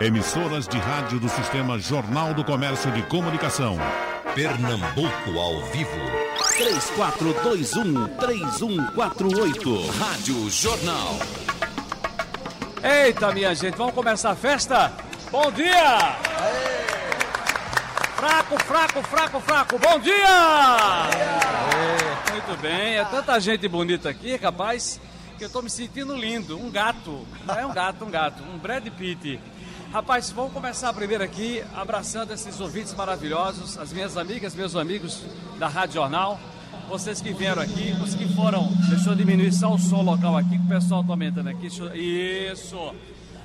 [0.00, 3.76] Emissoras de rádio do Sistema Jornal do Comércio de Comunicação.
[4.34, 5.90] Pernambuco ao vivo.
[8.16, 9.90] 3421-3148.
[9.98, 11.18] Rádio Jornal.
[12.82, 14.90] Eita, minha gente, vamos começar a festa?
[15.30, 16.16] Bom dia!
[18.16, 21.10] Fraco, fraco, fraco, fraco, bom dia!
[22.32, 24.98] Muito bem, é tanta gente bonita aqui, rapaz,
[25.36, 26.58] que eu tô me sentindo lindo.
[26.58, 29.38] Um gato, não é um gato, um gato, um Brad Pitt.
[29.92, 35.22] Rapaz, vamos começar primeiro aqui, abraçando esses ouvintes maravilhosos, as minhas amigas, meus amigos
[35.58, 36.38] da Rádio Jornal,
[36.88, 38.68] vocês que vieram aqui, os que foram.
[38.88, 41.68] Deixa eu diminuir só o som local aqui, que o pessoal está aumentando aqui.
[41.76, 42.94] Eu- Isso!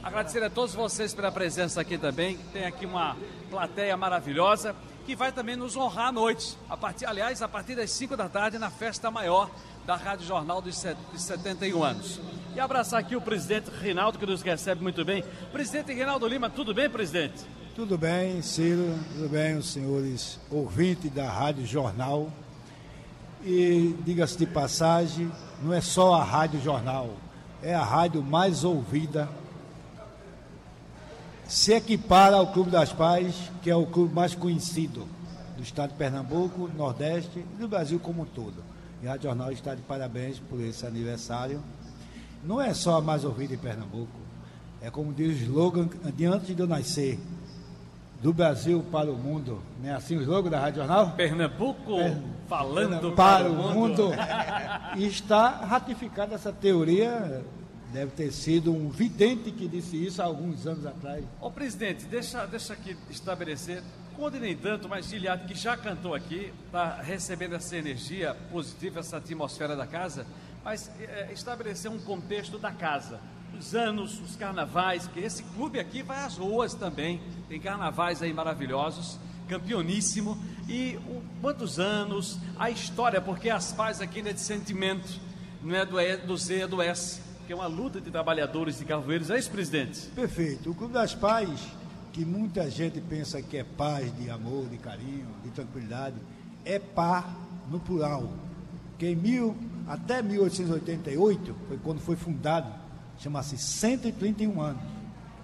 [0.03, 2.37] Agradecer a todos vocês pela presença aqui também.
[2.53, 3.17] Tem aqui uma
[3.49, 6.55] plateia maravilhosa que vai também nos honrar à noite.
[6.69, 9.49] A partir, aliás, a partir das 5 da tarde, na festa maior
[9.85, 12.19] da Rádio Jornal dos set- dos 71 anos.
[12.55, 15.23] E abraçar aqui o presidente Reinaldo, que nos recebe muito bem.
[15.51, 17.43] Presidente Reinaldo Lima, tudo bem, presidente?
[17.75, 22.31] Tudo bem, Ciro, tudo bem, os senhores ouvintes da Rádio Jornal.
[23.43, 25.29] E diga-se de passagem,
[25.61, 27.11] não é só a Rádio Jornal,
[27.61, 29.29] é a rádio mais ouvida.
[31.47, 35.07] Se equipara ao Clube das Pais, que é o clube mais conhecido
[35.55, 38.63] do estado de Pernambuco, Nordeste e do Brasil como um todo.
[39.01, 41.61] E a Rádio Jornal está de parabéns por esse aniversário.
[42.43, 44.19] Não é só a mais ouvida em Pernambuco,
[44.81, 47.19] é como diz o slogan de antes de eu nascer,
[48.21, 49.61] do Brasil para o mundo.
[49.81, 51.11] Não é assim o slogan da Rádio Jornal?
[51.11, 51.97] Pernambuco
[52.47, 54.11] falando para o mundo.
[54.95, 57.43] E está ratificada essa teoria.
[57.91, 61.25] Deve ter sido um vidente que disse isso há alguns anos atrás.
[61.41, 63.83] Ô presidente, deixa, deixa aqui estabelecer,
[64.15, 69.17] quando nem tanto, mas Giliado, que já cantou aqui, está recebendo essa energia positiva, essa
[69.17, 70.25] atmosfera da casa,
[70.63, 73.19] mas é, estabelecer um contexto da casa.
[73.57, 78.33] Os anos, os carnavais, que esse clube aqui vai às ruas também, tem carnavais aí
[78.33, 80.37] maravilhosos, campeoníssimo.
[80.67, 85.19] E o, quantos anos, a história, porque as paz aqui não é de sentimento,
[85.63, 88.81] não é do, E, do Z, é do S, que é uma luta de trabalhadores
[88.81, 90.07] e carvoeiros, é isso, presidente?
[90.07, 90.71] Perfeito.
[90.71, 91.59] O Clube das Pais,
[92.15, 96.15] que muita gente pensa que é paz de amor, de carinho, de tranquilidade,
[96.63, 97.35] é par
[97.69, 98.31] no plural.
[98.97, 99.53] Que em mil,
[99.85, 102.73] até 1888, foi quando foi fundado,
[103.19, 104.81] chama-se 131 anos,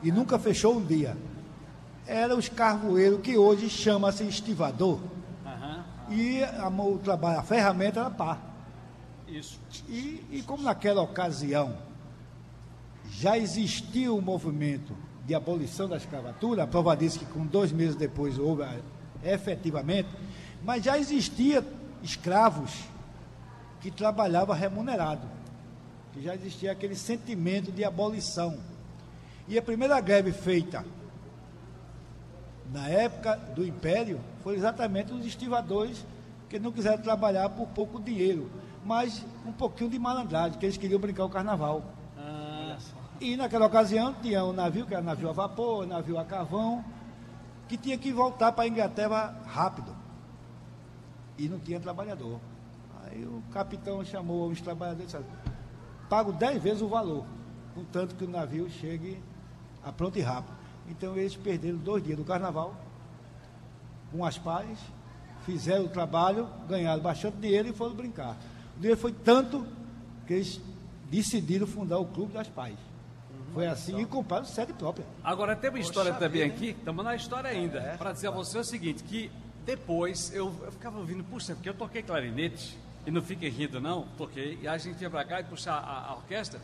[0.01, 1.17] e nunca fechou um dia.
[2.07, 4.97] Era os carvoeiros que hoje chama-se estivador.
[5.45, 8.41] Aham, E a, o trabalho, a ferramenta era par.
[9.27, 9.59] isso.
[9.89, 11.75] E, e como naquela ocasião
[13.09, 14.95] já existia o movimento
[15.25, 18.63] de abolição da escravatura, a prova disso que com dois meses depois houve
[19.23, 20.09] efetivamente,
[20.63, 21.63] mas já existia
[22.01, 22.83] escravos
[23.79, 25.27] que trabalhavam remunerado,
[26.13, 28.57] que já existia aquele sentimento de abolição.
[29.47, 30.85] E a primeira greve feita
[32.71, 36.05] na época do Império foi exatamente os estivadores
[36.49, 38.49] que não quiseram trabalhar por pouco dinheiro,
[38.83, 41.83] mas um pouquinho de malandragem, que eles queriam brincar o carnaval.
[43.21, 46.83] E naquela ocasião tinha um navio, que era navio a vapor, navio a carvão,
[47.67, 49.95] que tinha que voltar para a Inglaterra rápido.
[51.37, 52.39] E não tinha trabalhador.
[53.03, 55.29] Aí o capitão chamou os trabalhadores e disse,
[56.09, 57.23] pago dez vezes o valor,
[57.75, 59.21] contanto que o navio chegue
[59.83, 60.57] a pronto e rápido.
[60.89, 62.75] Então eles perderam dois dias do carnaval,
[64.11, 64.79] com as pais,
[65.45, 68.35] fizeram o trabalho, ganharam bastante dinheiro e foram brincar.
[68.77, 69.63] O dinheiro foi tanto
[70.25, 70.59] que eles
[71.09, 72.77] decidiram fundar o Clube das Pais.
[73.53, 75.05] Foi assim e compraram sede própria.
[75.23, 78.63] Agora tem uma história também aqui, estamos na história ainda, para dizer a você o
[78.63, 79.31] seguinte, que
[79.65, 84.03] depois eu, eu ficava ouvindo, puxa, porque eu toquei clarinete, e não fiquem rindo não,
[84.17, 86.59] toquei, e a gente ia pra cá e puxar a, a orquestra,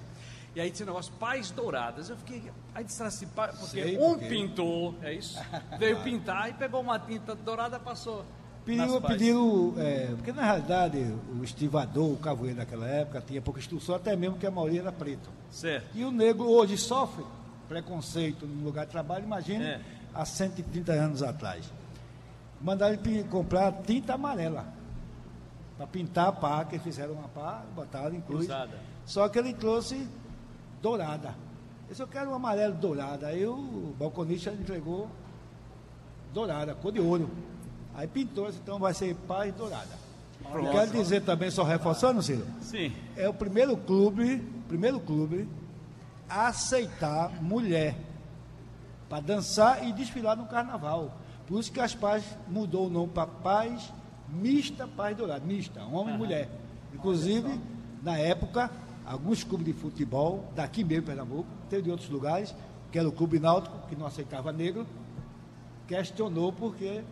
[0.55, 4.13] e aí tinha um negócio Pais Douradas, eu fiquei, aí disseram assim, porque Sei um
[4.13, 4.25] por quê.
[4.27, 5.39] pintor, é isso,
[5.77, 8.25] veio pintar e pegou uma tinta dourada, passou
[8.67, 9.13] Pediram, pais.
[9.17, 10.97] pediram é, porque na realidade
[11.39, 14.91] o estivador, o cavoeiro naquela época, tinha pouca instrução, até mesmo que a maioria era
[14.91, 15.29] preto.
[15.49, 17.23] Certo, E o negro hoje sofre
[17.67, 19.81] preconceito no lugar de trabalho, imagine É.
[20.13, 21.65] há 130 anos atrás.
[22.61, 24.65] Mandaram ele comprar tinta amarela
[25.77, 28.47] para pintar a pá, que fizeram uma pá, botaram em cruz.
[28.47, 28.79] Cruzada.
[29.05, 30.07] Só que ele trouxe
[30.81, 31.35] dourada.
[31.89, 33.27] Eu só quero um amarelo dourada.
[33.27, 35.07] Aí o balconista entregou
[36.33, 37.29] dourada, cor de ouro.
[37.97, 39.97] Aí pintou, então vai ser paz dourada.
[40.53, 45.49] Eu quero dizer também, só reforçando, Ciro, sim, é o primeiro clube, primeiro clube
[46.29, 47.97] a aceitar mulher
[49.09, 51.11] para dançar e desfilar no carnaval.
[51.47, 53.91] Por isso que as paz mudou o nome para paz
[54.29, 56.49] mista paz dourada, mista, homem e mulher.
[56.93, 57.59] Inclusive,
[58.03, 58.69] na época,
[59.05, 62.53] alguns clubes de futebol, daqui mesmo, Pernambuco, teve de outros lugares,
[62.91, 64.85] que era o Clube Náutico, que não aceitava negro,
[65.87, 67.03] questionou porque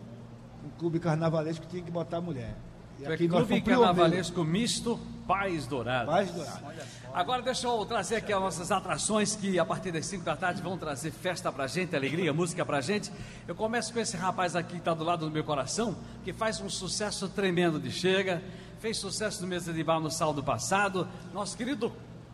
[0.66, 2.54] um clube carnavalesco tinha que botar mulher.
[2.98, 6.10] E é aqui Clube Carnavalesco Misto Paz Dourado.
[6.10, 6.64] Paz Dourado.
[7.12, 10.62] Agora deixa eu trazer aqui as nossas atrações que a partir das 5 da tarde
[10.62, 13.12] vão trazer festa pra gente, alegria, música pra gente.
[13.46, 16.60] Eu começo com esse rapaz aqui que está do lado do meu coração, que faz
[16.60, 18.42] um sucesso tremendo de chega,
[18.80, 21.06] fez sucesso no Mesa de Bar no sábado passado.
[21.34, 21.92] Nosso querido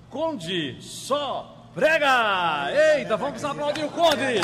[0.09, 2.71] Conde Só Prega!
[2.97, 4.41] Eita, vamos aplaudir o Conde!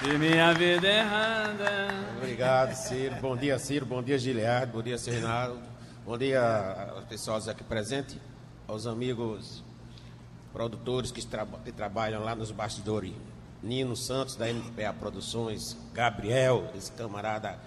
[0.00, 1.88] De minha vida errada.
[2.18, 3.16] Obrigado, Ciro.
[3.16, 3.84] Bom dia, Ciro.
[3.84, 4.72] Bom dia, Giliardo.
[4.74, 5.58] Bom dia, Reinaldo.
[6.06, 8.16] Bom dia aos pessoas aqui presentes,
[8.68, 9.64] aos amigos
[10.52, 13.12] produtores que, tra que trabalham lá nos bastidores.
[13.60, 17.58] Nino Santos, da MPA Produções, Gabriel, esse camarada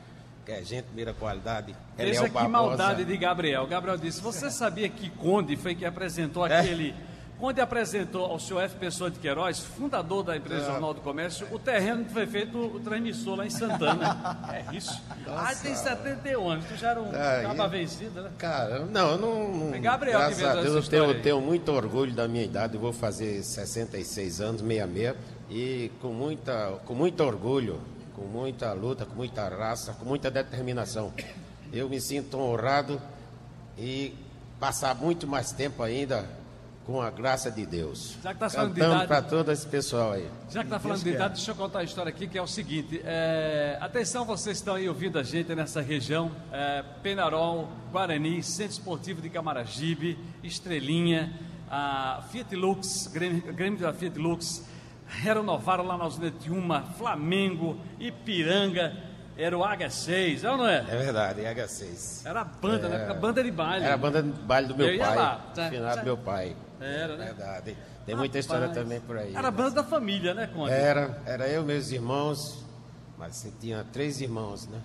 [0.46, 1.76] que é gente de primeira qualidade.
[1.98, 3.68] Veja que maldade de Gabriel.
[3.68, 6.60] Gabriel disse: Você sabia que Conde foi que apresentou é.
[6.60, 6.96] aquele
[7.42, 8.76] onde apresentou ao senhor F.
[8.76, 10.66] Pessoa de Queiroz, fundador da empresa é.
[10.68, 14.40] Jornal do Comércio, o terreno que foi feito o transmissor lá em Santana.
[14.54, 15.02] é isso.
[15.26, 15.52] Nossa.
[15.52, 18.30] Ah, tem 71 anos, tu já era um é, caba vencido, né?
[18.38, 19.74] Cara, não, não.
[19.74, 22.80] É Gabriel graças que a Deus, eu tenho, tenho, muito orgulho da minha idade, eu
[22.80, 25.16] vou fazer 66 anos, 66,
[25.50, 27.82] e com, muita, com muito orgulho,
[28.16, 31.12] com muita luta, com muita raça, com muita determinação.
[31.74, 33.02] Eu me sinto honrado
[33.78, 34.14] e
[34.60, 36.41] passar muito mais tempo ainda
[36.86, 38.18] com a graça de Deus.
[38.24, 39.08] Já que tá falando Cantando de idade.
[39.08, 40.28] para todo esse pessoal aí.
[40.50, 42.48] Já que está falando de idade, deixa eu contar a história aqui, que é o
[42.48, 43.02] seguinte.
[43.06, 46.32] É, atenção, vocês estão aí ouvindo a gente nessa região.
[46.52, 51.32] É, Penarol, Guarani, Centro Esportivo de Camaragibe, Estrelinha,
[51.70, 54.66] a Fiat Lux, Grêmio, Grêmio da Fiat Lux,
[55.08, 60.86] renovaram lá na Usina Tiuma, Flamengo, Ipiranga era o H6, é ou não é?
[60.88, 62.26] É verdade, H6.
[62.26, 62.96] Era a banda, né?
[62.96, 63.00] é...
[63.00, 63.12] né?
[63.12, 63.86] A banda de baile.
[63.86, 65.16] Era a banda de baile do meu eu pai.
[65.16, 65.42] Lá.
[65.70, 66.56] Finado do meu pai.
[66.82, 67.26] Era, né?
[67.26, 67.78] Verdade.
[68.06, 69.36] Tem muita história também por aí.
[69.36, 70.72] Era a banda da família, né, Conde?
[70.74, 72.66] Era, era eu, meus irmãos,
[73.18, 74.82] mas você tinha três irmãos, né?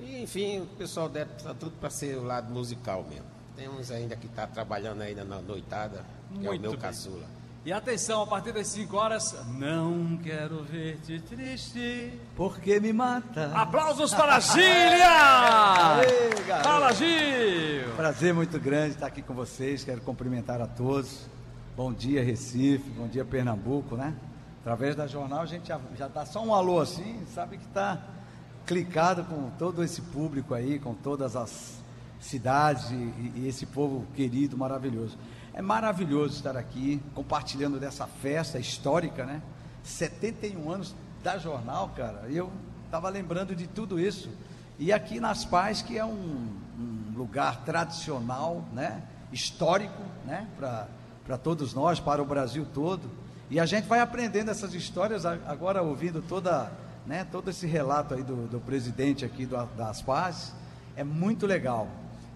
[0.00, 3.26] E, enfim, o pessoal deve tá tudo para ser o lado musical mesmo.
[3.54, 6.80] Tem uns ainda que tá trabalhando ainda na noitada, que Muito é o meu bem.
[6.80, 7.24] caçula.
[7.64, 12.12] E atenção, a partir das 5 horas, não quero ver-te triste.
[12.34, 13.52] Porque me mata.
[13.54, 15.06] Aplausos para a Gília!
[16.60, 17.88] Fala, Gil!
[17.94, 19.84] Prazer muito grande estar aqui com vocês.
[19.84, 21.20] Quero cumprimentar a todos.
[21.76, 22.90] Bom dia, Recife.
[22.90, 24.12] Bom dia, Pernambuco, né?
[24.62, 28.02] Através da jornal, a gente já, já dá só um alô assim, sabe que está
[28.66, 31.80] clicado com todo esse público aí, com todas as
[32.18, 35.16] cidades e, e esse povo querido, maravilhoso.
[35.54, 39.42] É maravilhoso estar aqui compartilhando dessa festa histórica, né?
[39.82, 42.26] 71 anos da jornal, cara.
[42.30, 42.50] Eu
[42.86, 44.30] estava lembrando de tudo isso.
[44.78, 49.02] E aqui nas Paz, que é um, um lugar tradicional, né?
[49.30, 50.48] Histórico, né?
[50.56, 53.10] Para todos nós, para o Brasil todo.
[53.50, 56.72] E a gente vai aprendendo essas histórias agora, ouvindo toda,
[57.06, 57.24] né?
[57.30, 60.54] Todo esse relato aí do, do presidente aqui do, das Paz.
[60.96, 61.88] É muito legal.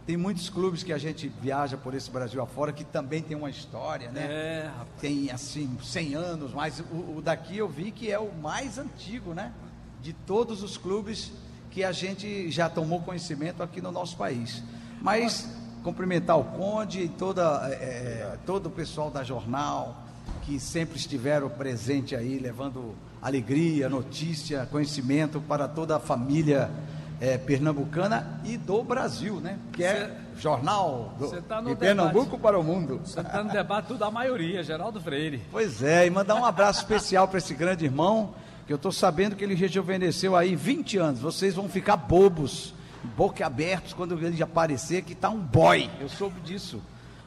[0.06, 3.50] Tem muitos clubes que a gente viaja por esse Brasil afora que também tem uma
[3.50, 4.23] história, né?
[4.23, 4.70] É,
[5.00, 9.35] tem assim 100 anos, mas o, o, daqui eu vi que é o mais antigo,
[9.35, 9.53] né?
[10.00, 11.32] De todos os clubes
[11.73, 14.62] que a gente já tomou conhecimento aqui no nosso país.
[15.03, 15.50] Mas
[15.82, 20.05] cumprimentar o Conde e toda, é, é todo o pessoal da jornal
[20.43, 26.71] que sempre estiveram presente aí, levando alegria, notícia, conhecimento para toda a família
[27.20, 29.58] é, pernambucana e do Brasil, né?
[29.73, 33.00] Que é cê, jornal do, tá de Pernambuco para o mundo.
[33.04, 35.42] Você está no debate da maioria, Geraldo Freire.
[35.50, 38.35] Pois é, e mandar um abraço especial para esse grande irmão,
[38.66, 41.20] que eu estou sabendo que ele rejuvenesceu aí 20 anos.
[41.20, 42.75] Vocês vão ficar bobos,
[43.16, 45.88] boca abertos, quando ele aparecer, que está um boy.
[46.00, 46.82] Eu soube disso.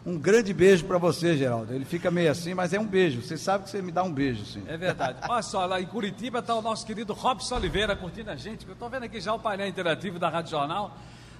[0.05, 1.73] Um grande beijo para você, Geraldo.
[1.73, 3.21] Ele fica meio assim, mas é um beijo.
[3.21, 4.63] Você sabe que você me dá um beijo, sim.
[4.67, 5.19] É verdade.
[5.27, 8.65] Olha só, lá em Curitiba está o nosso querido Robson Oliveira curtindo a gente.
[8.65, 10.95] Eu estou vendo aqui já o painel interativo da Rádio Jornal.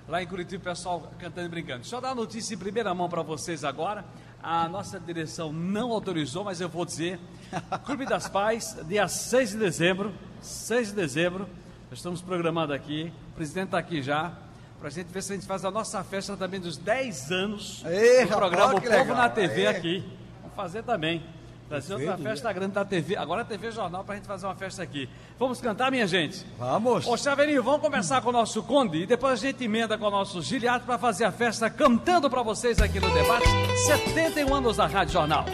[0.08, 1.82] Lá em Curitiba, o pessoal cantando e brincando.
[1.82, 4.04] Deixa eu dar a notícia em primeira mão para vocês agora.
[4.42, 7.20] A nossa direção não autorizou, mas eu vou dizer.
[7.86, 10.14] Clube das Pais, dia 6 de dezembro.
[10.42, 11.48] 6 de dezembro.
[11.90, 13.14] Nós estamos programando aqui.
[13.32, 14.34] O presidente está aqui já
[14.80, 17.84] para a gente ver se a gente faz a nossa festa também dos 10 anos
[17.86, 19.16] Ei, do programa O Povo legal.
[19.16, 20.04] na TV aqui.
[20.42, 21.22] Vamos fazer também.
[21.70, 23.16] Fazer outra festa grande da TV.
[23.16, 25.08] Agora a TV Jornal para a gente fazer uma festa aqui.
[25.38, 26.44] Vamos cantar, minha gente?
[26.58, 27.06] Vamos.
[27.06, 30.10] Ô, Chaveirinho, vamos começar com o nosso Conde e depois a gente emenda com o
[30.10, 33.46] nosso Giliato para fazer a festa cantando para vocês aqui no debate.
[33.86, 35.46] 71 anos da Rádio Jornal.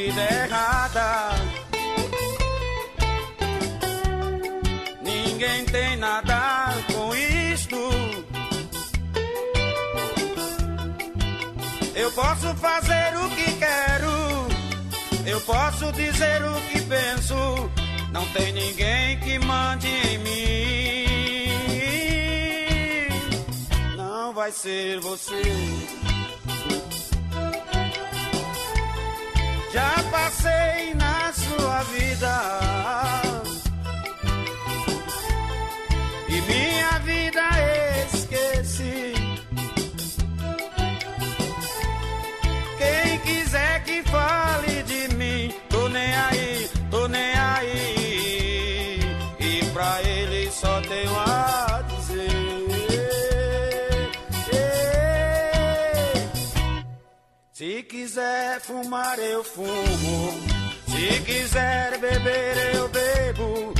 [0.00, 1.30] vida errada.
[5.02, 7.76] Ninguém tem nada com isto.
[11.94, 14.48] Eu posso fazer o que quero,
[15.26, 17.70] eu posso dizer o que penso.
[18.10, 21.50] Não tem ninguém que mande em mim.
[23.96, 25.99] Não vai ser você.
[29.72, 32.34] Já passei na sua vida.
[36.28, 37.59] E minha vida
[58.20, 60.32] quiser fumar, eu fumo.
[60.88, 63.72] Se quiser beber, eu bebo.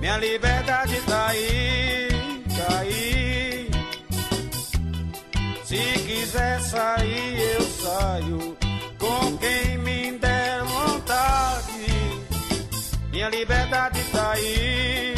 [0.00, 2.08] Minha liberdade tá aí,
[2.56, 3.70] tá aí.
[5.64, 8.56] Se quiser sair, eu saio
[8.98, 11.86] com quem me der vontade.
[13.10, 15.14] Minha liberdade tá aí,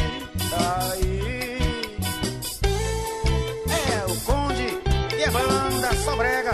[0.50, 1.58] tá aí.
[3.94, 4.80] É o Conde
[5.16, 6.50] e a banda Sobrega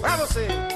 [0.00, 0.73] pra você.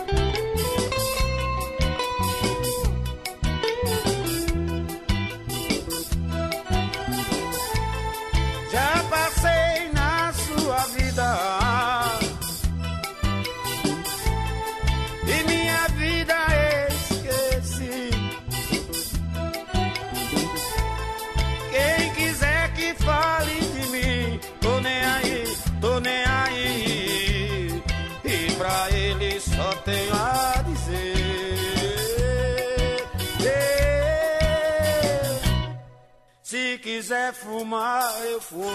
[37.29, 38.73] Quiser fumar, eu fumo.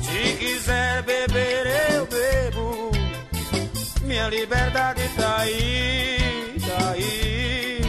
[0.00, 2.90] Se quiser beber, eu bebo.
[4.02, 7.80] Minha liberdade tá aí, tá aí.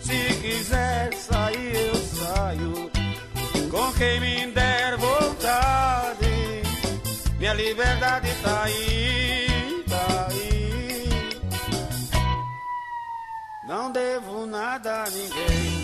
[0.00, 2.90] Se quiser sair, eu saio.
[3.70, 6.62] Com quem me der vontade.
[7.38, 11.08] Minha liberdade tá aí, tá aí.
[13.66, 15.75] Não devo nada a ninguém.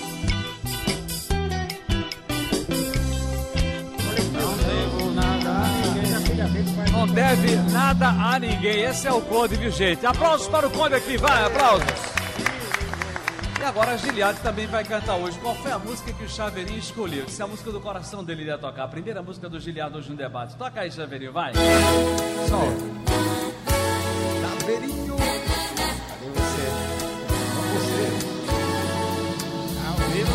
[7.02, 8.82] Não deve nada a ninguém.
[8.82, 10.06] Esse é o Conde, viu, gente?
[10.06, 11.84] Aplausos para o Conde aqui, vai, aplausos.
[13.60, 15.36] E agora a Giliade também vai cantar hoje.
[15.40, 17.28] Qual foi a música que o Chaveirinho escolheu?
[17.28, 18.84] Se a música do coração dele ia tocar.
[18.84, 20.54] A primeira música do Giliade hoje no debate.
[20.54, 21.52] Toca aí, Chaveirinho, vai.
[24.38, 25.16] Chaveirinho.
[25.16, 26.68] Cadê você?
[29.88, 30.32] Ao vivo?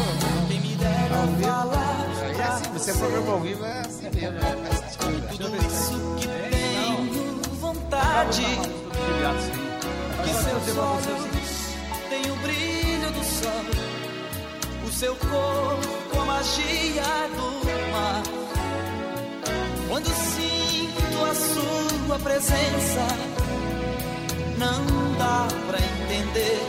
[0.49, 2.07] Quem me dera falar
[2.37, 4.41] é assim, você é programa ao vivo, é assim mesmo, né?
[4.41, 5.37] Faz essas coisas.
[5.37, 6.46] tudo isso que tenho
[7.97, 8.43] vontade.
[10.23, 11.75] Que seus olhos
[12.09, 13.65] têm o brilho do sol,
[14.85, 17.03] o seu corpo a magia
[17.35, 18.23] do mar.
[19.87, 23.07] Quando sinto a sua presença,
[24.57, 24.85] não
[25.17, 26.65] dá pra entender.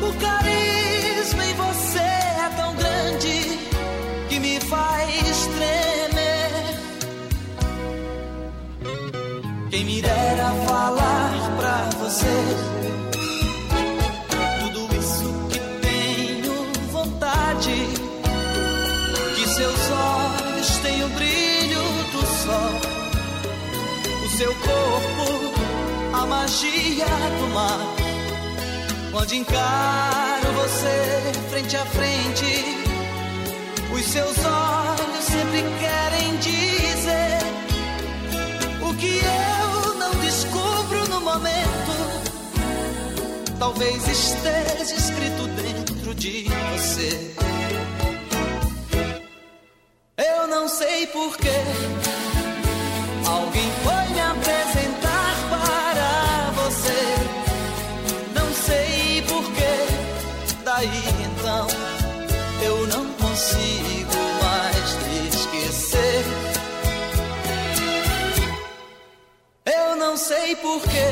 [0.00, 1.67] O carisma em você
[24.48, 25.52] o seu corpo,
[26.14, 27.06] a magia
[27.38, 27.78] do mar.
[29.10, 32.64] Quando encaro você frente a frente,
[33.92, 37.38] os seus olhos sempre querem dizer
[38.82, 42.38] o que eu não descubro no momento.
[43.58, 47.34] Talvez esteja escrito dentro de você.
[50.16, 51.48] Eu não sei porquê.
[53.26, 53.97] Alguém foi
[70.48, 71.04] sei porquê.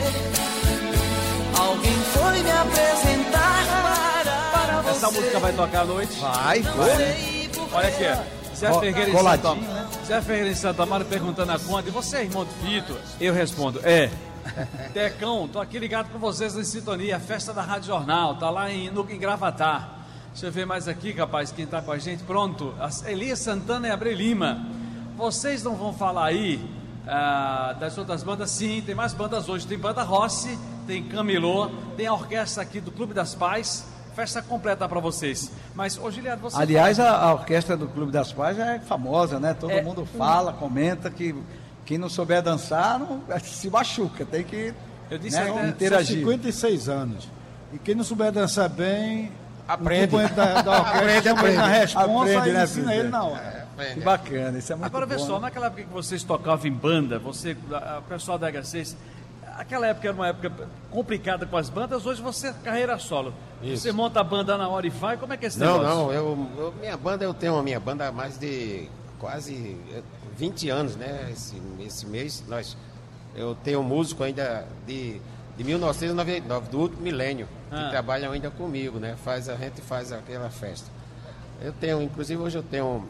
[1.59, 4.91] Alguém foi me apresentar para, para você.
[4.91, 6.19] Essa música vai tocar à noite?
[6.19, 7.59] Vai, porquê.
[7.73, 9.89] Olha aqui, Zé Ro- Ferreira em coladinho, Santa né?
[10.07, 12.97] Zé Ferreira em Santa Amaro perguntando a Conde, você é irmão do Fito?
[13.21, 14.11] Eu respondo, é.
[14.95, 18.91] Tecão, tô aqui ligado com vocês em sintonia, festa da Rádio Jornal, tá lá em,
[18.91, 19.91] no, em Gravatar.
[20.33, 22.23] Deixa eu ver mais aqui, rapaz, quem tá com a gente.
[22.23, 22.75] Pronto,
[23.07, 24.67] Elias Santana e Abre Lima.
[25.17, 26.63] Vocês não vão falar aí
[27.07, 29.67] Ah, das outras bandas, sim, tem mais bandas hoje.
[29.67, 33.85] Tem banda Rossi, tem Camilô, tem a orquestra aqui do Clube das Pais.
[34.15, 35.51] Festa completa para vocês.
[35.75, 36.57] Mas, ô Giliado, você.
[36.61, 39.53] Aliás, fala- a, a orquestra do Clube das Pais é famosa, né?
[39.55, 39.83] Todo É.
[39.83, 41.35] mundo fala, comenta que
[41.85, 44.73] quem não souber dançar não, se machuca, tem que
[45.11, 46.19] Eu disse né, até- interagir.
[46.19, 46.21] interagir.
[46.23, 47.29] São 56 anos.
[47.75, 49.31] E quem não souber dançar bem,
[49.69, 50.17] Aprende.
[50.35, 51.79] da, da orquestra Aprende, na aprende.
[51.79, 53.66] responsa Aprende, e né, ensina ele na hora.
[53.95, 55.13] Que bacana, isso é muito Agora, bom.
[55.15, 55.47] pessoal, né?
[55.47, 58.95] naquela época que vocês tocavam em banda, você, a pessoal da H6,
[59.59, 60.51] aquela época era uma época
[60.91, 63.35] complicada com as bandas, hoje você é carreira solo.
[63.63, 63.83] Isso.
[63.83, 65.95] Você monta a banda na hora e vai, como é que é esse Não, negócio?
[65.97, 70.03] não, eu, eu- minha banda, eu tenho a minha banda há mais de quase eh,
[70.37, 71.29] 20 anos, né?
[71.33, 72.77] Esse, esse mês, nós,
[73.35, 75.21] eu tenho um músico ainda de,
[75.57, 77.85] de 1999, do último milênio, Ah.
[77.85, 79.17] que trabalha ainda comigo, né?
[79.25, 80.87] Faz, a gente faz aquela festa.
[81.63, 83.09] Eu tenho, inclusive hoje eu tenho,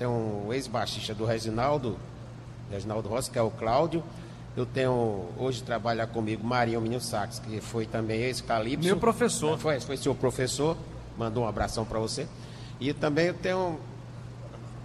[0.00, 1.98] tenho um ex-baixista do Reginaldo,
[2.70, 4.02] Reginaldo Rossi, que é o Cláudio.
[4.56, 8.82] Eu tenho, hoje trabalha comigo Marinho Menino Sax, que foi também ex-Calypso.
[8.82, 9.58] Meu professor.
[9.58, 10.74] Foi, foi seu professor,
[11.18, 12.26] mandou um abração para você.
[12.80, 13.78] E também eu tenho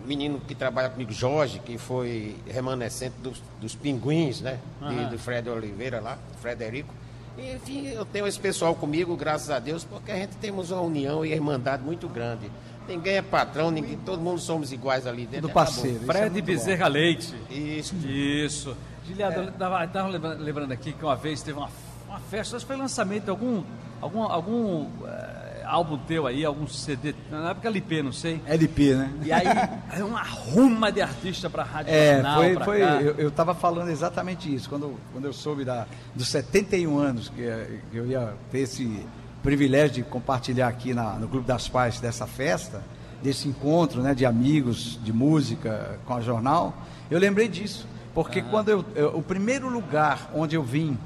[0.04, 4.60] um menino que trabalha comigo, Jorge, que foi remanescente dos, dos Pinguins, né?
[4.82, 5.10] De, Aham.
[5.10, 6.94] do Fred Oliveira lá, Frederico.
[7.38, 10.82] E, enfim, eu tenho esse pessoal comigo, graças a Deus, porque a gente temos uma
[10.82, 12.52] união e irmandade muito grande.
[12.88, 15.48] Ninguém é patrão, ninguém, todo mundo somos iguais ali dentro.
[15.48, 15.74] Tudo acabou.
[15.74, 15.98] parceiro.
[15.98, 17.36] isso é Fred muito Bezerra Leite.
[17.50, 17.96] Isso.
[18.08, 18.78] Isso.
[19.06, 21.70] Giliado, eu tava, tava lembrando, aqui que uma vez teve uma,
[22.08, 23.64] uma festa, acho que foi lançamento de algum,
[24.02, 28.38] algum, algum eh, álbum teu aí, algum CD, na época LP, não sei.
[28.38, 28.52] bom.
[28.52, 29.14] LP, né?
[29.24, 29.46] E aí,
[29.90, 33.02] aí uma ruma de artista pra Rádio É, Jornal, foi, foi cá.
[33.02, 34.70] eu, eu tava falando exatamente isso.
[34.70, 39.06] Quando, quando eu soube da, dos 71 anos que, eh, que eu ia ter esse
[39.46, 42.82] privilégio de compartilhar aqui na, no Clube das Pais dessa festa,
[43.22, 46.76] desse encontro né, de amigos, de música com a jornal,
[47.12, 47.88] eu lembrei disso.
[48.14, 50.98] Porque quando eu, eu- o primeiro lugar onde eu vim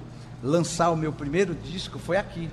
[0.42, 2.50] lançar o meu primeiro disco foi aqui.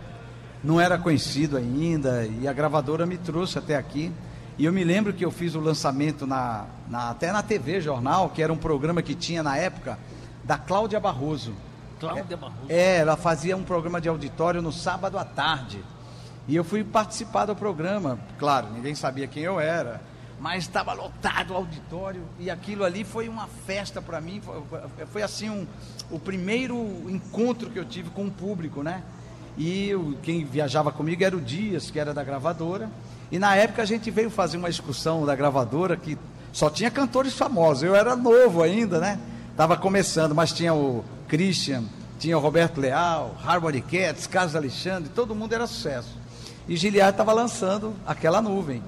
[0.65, 4.11] Não era conhecido ainda e a gravadora me trouxe até aqui.
[4.59, 8.31] E eu me lembro que eu fiz o lançamento na, na- até na TV Jornal,
[8.31, 9.99] que era um programa que tinha na época
[10.43, 11.53] da Cláudia Barroso.
[12.01, 12.67] Cláudia Barroso.
[12.69, 15.83] É, ela fazia um programa de auditório no sábado à tarde.
[16.49, 18.19] E eu fui participar do programa.
[18.39, 20.01] Claro, ninguém sabia quem eu era,
[20.41, 24.41] mas estava lotado o auditório e aquilo ali foi uma festa para mim.
[24.41, 24.63] Foi,
[25.07, 25.67] foi assim um,
[26.11, 26.77] o primeiro
[27.09, 29.03] encontro que eu tive com o público, né?
[29.59, 32.89] E o- quem viajava comigo era o Dias, que era da gravadora.
[33.33, 36.17] E na época a gente veio fazer uma excursão da gravadora que
[36.53, 37.83] só tinha cantores famosos.
[37.83, 39.19] Eu era novo ainda, né?
[39.57, 41.85] Tava começando, mas tinha o Christian,
[42.19, 46.17] tinha o Roberto Leal, Harmony Cats, Carlos Alexandre, todo mundo era sucesso.
[46.69, 48.83] E Giliard estava lançando aquela nuvem.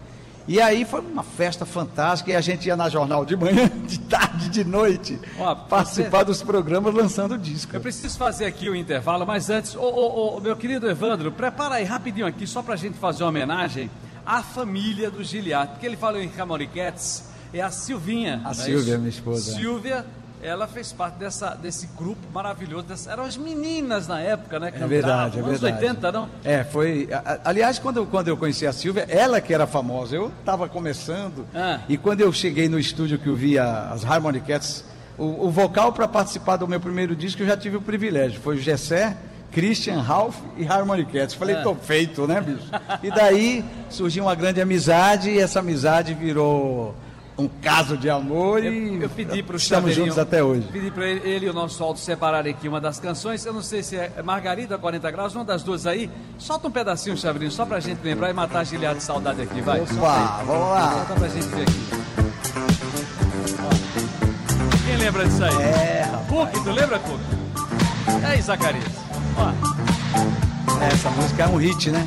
[0.49, 4.01] E aí foi uma festa fantástica e a gente ia na jornal de manhã, de
[4.01, 7.77] tarde, de noite, Ó, participar dos programas lançando disco.
[7.77, 11.75] Eu preciso fazer aqui o intervalo, mas antes, ô, ô, ô, meu querido Evandro, prepara
[11.75, 13.91] aí rapidinho aqui, só pra gente fazer uma homenagem
[14.25, 18.41] à família do Giliard, porque ele falou em Harmony Cats, é a Silvinha.
[18.43, 18.99] A é Silvia, isso?
[18.99, 19.55] minha esposa.
[19.55, 20.07] Silvia,
[20.43, 24.73] ela fez parte dessa, desse grupo maravilhoso, dessa- eram as meninas na época, né?
[24.75, 25.85] É verdade, é anos verdade.
[25.85, 26.29] 80, não?
[26.45, 27.09] É, foi.
[27.45, 31.45] Aliás, quando eu, quando eu conheci a Silvia, ela que era famosa, eu estava começando.
[31.55, 31.81] Ah.
[31.89, 34.85] E quando eu cheguei no estúdio que eu vi as Harmony Cats,
[35.17, 38.41] o, o vocal para participar do meu primeiro disco eu já tive o privilégio.
[38.41, 39.17] Foi o Gessé,
[39.51, 41.35] Christian, Ralph e Harmony Cats.
[41.35, 41.63] Falei, Ah.
[41.63, 42.69] tô feito, né, bicho?
[43.03, 46.95] E daí surgiu uma grande amizade e essa amizade virou
[47.39, 50.67] um caso de amor Eu, e eu pedi para o estamos juntos até hoje.
[50.73, 53.47] Pedi para ele, ele e o nosso Aldo separarem aqui uma das canções.
[53.47, 56.11] Eu não sei se é Margarida 40 graus, uma das duas aí.
[56.37, 59.61] Solta um pedacinho, Chavrinho, só pra gente lembrar e matar a giliada de saudade aqui,
[59.61, 59.81] vai.
[59.81, 60.93] Opa, vamos lá.
[60.93, 61.89] Solta pra gente ver aqui.
[63.65, 64.87] Ó.
[64.87, 65.63] Quem lembra disso aí?
[65.63, 66.11] É.
[66.29, 67.21] Cook, tu lembra, Cook?
[68.21, 68.85] E aí, Zacarias?
[69.37, 72.07] Ó, Essa música é um hit, né?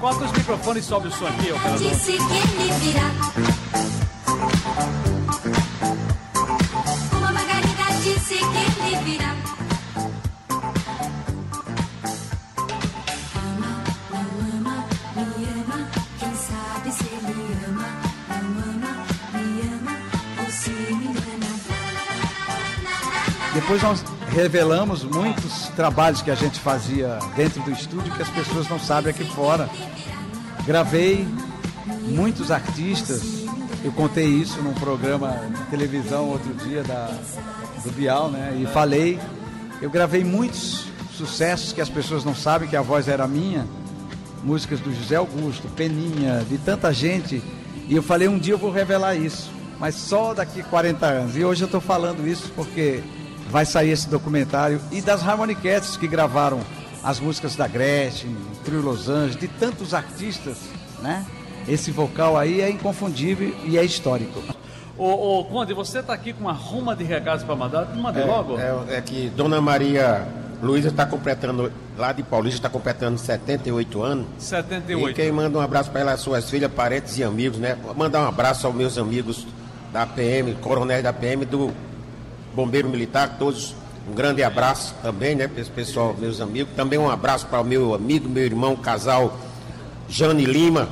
[0.00, 1.78] corta os microfones e sobe o som aqui, operador.
[1.78, 3.10] Disse que ele virá.
[23.54, 28.68] Depois nós revelamos muitos trabalhos que a gente fazia dentro do estúdio que as pessoas
[28.68, 29.70] não sabem aqui fora.
[30.66, 31.26] Gravei
[32.02, 33.22] muitos artistas,
[33.82, 37.10] eu contei isso num programa de televisão outro dia da,
[37.84, 38.58] do Bial, né?
[38.60, 39.20] E falei,
[39.80, 43.66] eu gravei muitos sucessos que as pessoas não sabem que a voz era minha,
[44.42, 47.42] músicas do José Augusto, Peninha, de tanta gente.
[47.88, 49.50] E eu falei, um dia eu vou revelar isso.
[49.78, 51.36] mas só daqui 40 anos.
[51.36, 53.02] E hoje eu estou falando isso porque
[53.50, 56.60] vai sair esse documentário e das Harmoniquettes que gravaram
[57.02, 60.56] as músicas da Gretchen, Trio Los Angeles, de tantos artistas,
[61.02, 61.24] né?
[61.68, 64.42] Esse vocal aí é inconfundível e é histórico.
[64.96, 67.86] Ô, ô Conde, você está aqui com uma ruma de recados para mandar?
[67.96, 68.58] Mande É, logo.
[68.58, 70.26] É, é que Dona Maria
[70.62, 74.26] Luísa está completando, lá de Paulista, está completando 78 anos.
[74.38, 75.10] 78.
[75.10, 77.76] E quem manda um abraço para ela, é suas filhas, parentes e amigos, né?
[77.96, 79.46] Mandar um abraço aos meus amigos
[79.92, 81.72] da PM, coronéis da PM, do
[82.54, 83.74] Bombeiro Militar, todos.
[84.08, 86.74] Um grande abraço também, né, para esse pessoal, meus amigos.
[86.76, 89.38] Também um abraço para o meu amigo, meu irmão, casal
[90.08, 90.88] Jane Lima.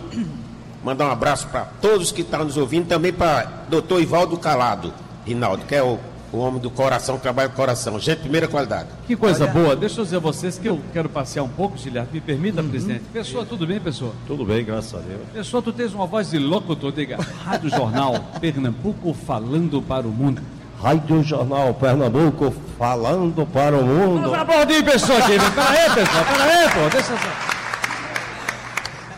[0.82, 2.86] Mandar um abraço para todos que estão nos ouvindo.
[2.86, 4.92] Também para doutor Ivaldo Calado,
[5.24, 5.98] Rinaldo, que é o,
[6.32, 7.98] o homem do coração, que trabalha com o coração.
[8.00, 8.88] Gente, de primeira qualidade.
[9.06, 9.76] Que coisa boa.
[9.76, 12.10] Deixa eu dizer a vocês que eu quero passear um pouco, Giliardo.
[12.12, 13.04] Me permita, presidente.
[13.12, 14.12] Pessoa, tudo bem, pessoa?
[14.26, 15.20] Tudo bem, graças a Deus.
[15.32, 17.18] Pessoa, tu tens uma voz de locutor, diga.
[17.44, 20.42] Rádio Jornal Pernambuco falando para o mundo.
[20.82, 24.22] Rádio Jornal Pernambuco falando para o mundo.
[24.22, 25.38] Vamos aplaudir, pessoa aqui.
[25.38, 26.24] Pera aí, pessoal.
[26.24, 26.88] Pera aí, pô.
[26.90, 27.51] Deixa só.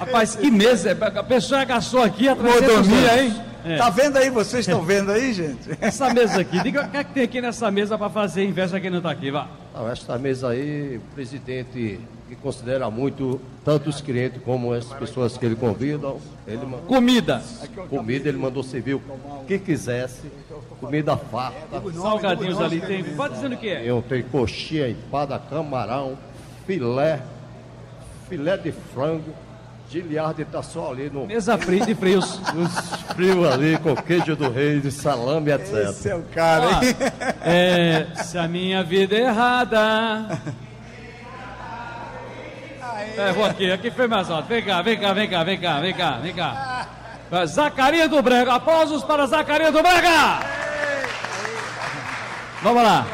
[0.07, 0.93] Rapaz, que mesa.
[0.93, 3.35] A pessoa agaçou aqui a 300 Mordomia, hein?
[3.64, 3.77] É.
[3.77, 4.29] Tá vendo aí?
[4.29, 5.71] Vocês estão vendo aí, gente?
[5.81, 8.77] Essa mesa aqui, diga o que é que tem aqui nessa mesa para fazer inveja
[8.77, 9.49] a quem não está aqui, vá.
[9.75, 15.38] Não, esta mesa aí, o presidente que considera muito tanto os clientes como as pessoas
[15.38, 16.12] que ele convida,
[16.47, 17.43] ele ma- Comida.
[17.88, 19.03] comida ele mandou servir o
[19.47, 20.23] que quisesse,
[20.79, 21.83] comida farta.
[22.01, 22.81] Salgadinhos ali.
[22.83, 23.03] Tem.
[23.03, 23.83] Pode dizendo o que é.
[23.83, 26.19] Eu tenho coxinha, empada, camarão,
[26.67, 27.21] filé,
[28.29, 29.33] filé de frango,
[29.90, 32.40] Giliardi está só ali no, Mesa fria de frios.
[32.55, 32.73] nos
[33.14, 35.90] frios ali, com queijo do rei, de salame, etc.
[35.90, 36.97] Esse é o cara, Ó, hein?
[37.42, 40.40] é, se a minha vida é errada.
[43.16, 44.49] É, vou aqui, aqui foi mais alto.
[44.49, 46.88] Vem cá, vem cá, vem cá, vem cá, vem cá, vem cá.
[47.47, 50.40] Zacaria do Brega, aplausos para Zacaria do Brega!
[52.62, 53.07] Vamos lá.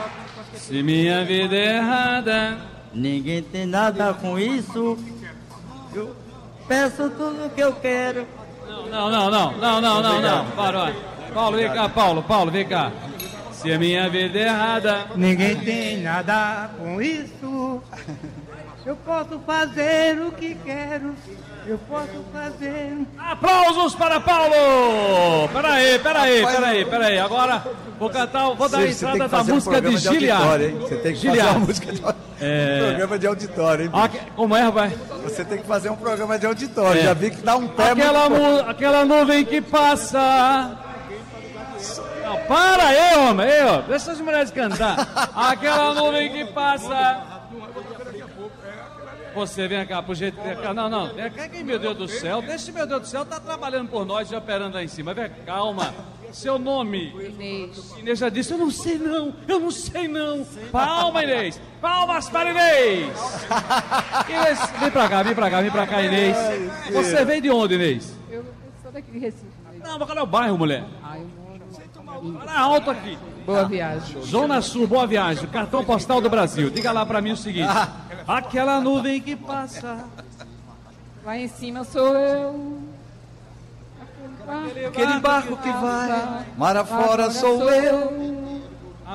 [0.54, 2.58] Se minha vida é errada.
[2.92, 4.98] Ninguém tem nada com isso.
[5.94, 6.14] Eu
[6.70, 8.24] peço tudo que eu quero.
[8.68, 10.46] Não, não, não, não, não, não, não.
[10.52, 10.88] Parou.
[11.34, 12.92] Paulo, vem cá, Paulo, Paulo, vem cá.
[13.50, 15.06] Se a minha vida é errada.
[15.16, 17.82] Ninguém tem nada com isso.
[18.90, 21.14] Eu posso fazer o que quero.
[21.64, 23.06] Eu posso fazer.
[23.16, 25.48] Aplausos para Paulo!
[25.52, 27.18] Peraí, peraí, peraí, peraí.
[27.20, 27.62] Agora
[28.00, 29.96] vou cantar, vou dar a Você- você tem entrada que da fazer um música de
[29.96, 30.64] Giliard.
[30.64, 30.78] hein?
[30.80, 31.40] Você tem que Giliard.
[31.40, 32.02] fazer uma música de
[32.40, 32.74] É.
[32.74, 33.92] um programa de auditório, hein?
[34.10, 34.92] Que- Como é, rapaz?
[35.22, 37.00] Você tem que fazer um programa de auditório.
[37.00, 37.04] É.
[37.04, 40.76] Já vi que dá um pé Aquela, mu- aquela nuvem que passa.
[42.24, 43.82] Não, para aí, homem, aí, ó.
[43.82, 45.06] Deixa as mulheres cantar.
[45.36, 47.38] Aquela nuvem que passa.
[49.34, 50.40] Você vem cá, pro jeito.
[50.40, 50.74] Vem cá.
[50.74, 51.12] Não, não.
[51.14, 52.42] Vem cá, que, meu Deus do céu.
[52.42, 55.14] Deixa, meu Deus do céu, tá trabalhando por nós e operando lá em cima.
[55.14, 55.94] Vem, calma.
[56.32, 57.08] Seu nome?
[57.08, 57.92] Inês.
[57.98, 60.46] Inês já disse, eu não sei não, eu não sei não.
[60.70, 61.60] Palma, Inês.
[61.80, 63.08] Palmas para Inês.
[64.28, 66.36] Inês, vem pra cá, vem pra cá, vem pra cá, Inês.
[66.92, 68.16] Você veio de onde, Inês?
[68.30, 68.44] Eu
[68.80, 69.46] sou daqui de Recife.
[69.82, 70.84] Não, mas qual é o bairro, mulher?
[71.02, 71.50] Ah, eu moro
[72.38, 73.18] Fala alto aqui.
[73.46, 74.22] Boa viagem.
[74.22, 75.48] Zona Sul, boa viagem.
[75.48, 76.70] Cartão postal do Brasil.
[76.70, 77.68] Diga lá pra mim o seguinte.
[78.26, 80.04] Aquela nuvem que passa.
[81.24, 82.78] Lá em cima sou eu.
[84.88, 88.60] Aquele barco que vai, mar afora sou eu.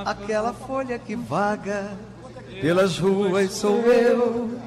[0.06, 1.92] Aquela folha que vaga
[2.62, 4.60] pelas ruas sou eu.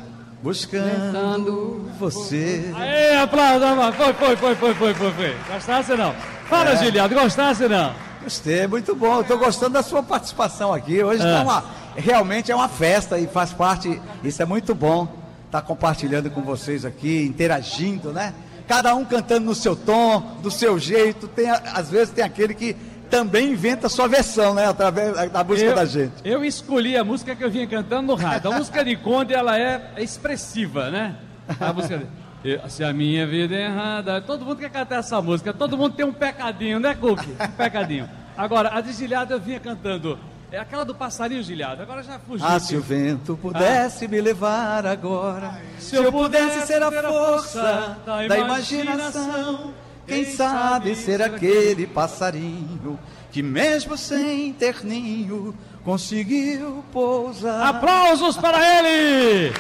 [0.43, 2.73] Buscando você.
[2.77, 3.97] Aê, aplausos.
[3.97, 5.37] Foi, foi, foi, foi, foi, foi, foi.
[5.53, 6.15] Gostasse não?
[6.49, 6.77] Fala, É.
[6.77, 7.93] Giliado, gostasse não?
[8.23, 9.21] Gostei, muito bom.
[9.21, 11.03] Estou gostando da sua participação aqui.
[11.03, 11.33] Hoje É.
[11.33, 11.65] tá uma,
[11.99, 14.01] realmente é uma festa e faz parte.
[14.25, 15.09] Isso é muito bom.
[15.47, 18.35] Estar compartilhando com vocês aqui, interagindo, né?
[18.67, 21.27] Cada um cantando no seu tom, do seu jeito.
[21.29, 22.75] Tem, às vezes tem aquele que
[23.11, 24.67] também inventa a sua versão, né?
[24.69, 26.13] Através da música eu, da gente.
[26.23, 28.53] Eu escolhi a música que eu vinha cantando no rádio.
[28.53, 31.17] A música de Conde, ela é expressiva, né?
[31.59, 32.07] A música de...
[32.45, 35.95] Eu- Se a minha vida é errada, todo mundo quer cantar essa música, todo mundo
[35.97, 37.21] tem um pecadinho, né, Cook?
[37.21, 38.09] Um pecadinho.
[38.37, 40.19] Agora, a de Gilhado eu vinha cantando.
[40.51, 42.47] É aquela do passarinho Gilhado, agora já fugiu.
[42.47, 46.91] Ah, se o vento pudesse me levar agora, Se se eu pudesse pudesse ser a
[46.91, 49.75] força da da imaginação,
[50.07, 52.99] quem sabe ser aquele passarinho
[53.31, 57.67] que mesmo sem ter ninho conseguiu pousar.
[57.69, 59.53] Aplausos para ele!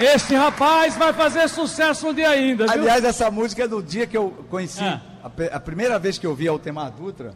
[0.00, 2.72] Este rapaz vai fazer sucesso um dia ainda, viu?
[2.72, 5.00] Aliás, essa música é do dia que eu conheci, Ah.
[5.22, 7.34] a, a primeira vez que eu vi Altemar Dutra,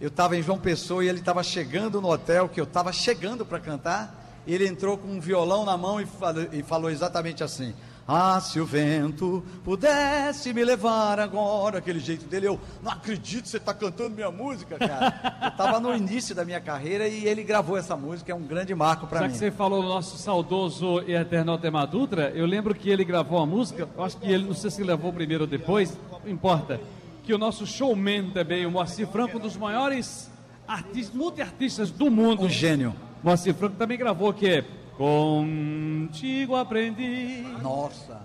[0.00, 3.44] eu estava em João Pessoa e ele estava chegando no hotel, que eu estava chegando
[3.46, 7.42] para cantar, e ele entrou com um violão na mão e falou, e falou exatamente
[7.42, 7.74] assim,
[8.08, 13.48] Ah, se o vento pudesse me levar agora, aquele jeito dele, eu não acredito que
[13.48, 15.38] você está cantando minha música, cara.
[15.42, 18.72] Eu estava no início da minha carreira e ele gravou essa música, é um grande
[18.76, 19.32] marco para Já mim.
[19.32, 23.40] que você falou do nosso saudoso e eterno Tema Dutra, eu lembro que ele gravou
[23.40, 26.80] a música, eu acho que ele, não sei se gravou primeiro ou depois, não importa,
[27.26, 30.30] que o nosso showman também, o Moacir Franco, um dos maiores
[30.66, 32.44] artistas, multiartistas do mundo.
[32.44, 32.94] Um gênio.
[33.22, 34.64] Moacir Franco também gravou que é
[34.96, 37.44] Contigo aprendi.
[37.60, 38.22] Nossa.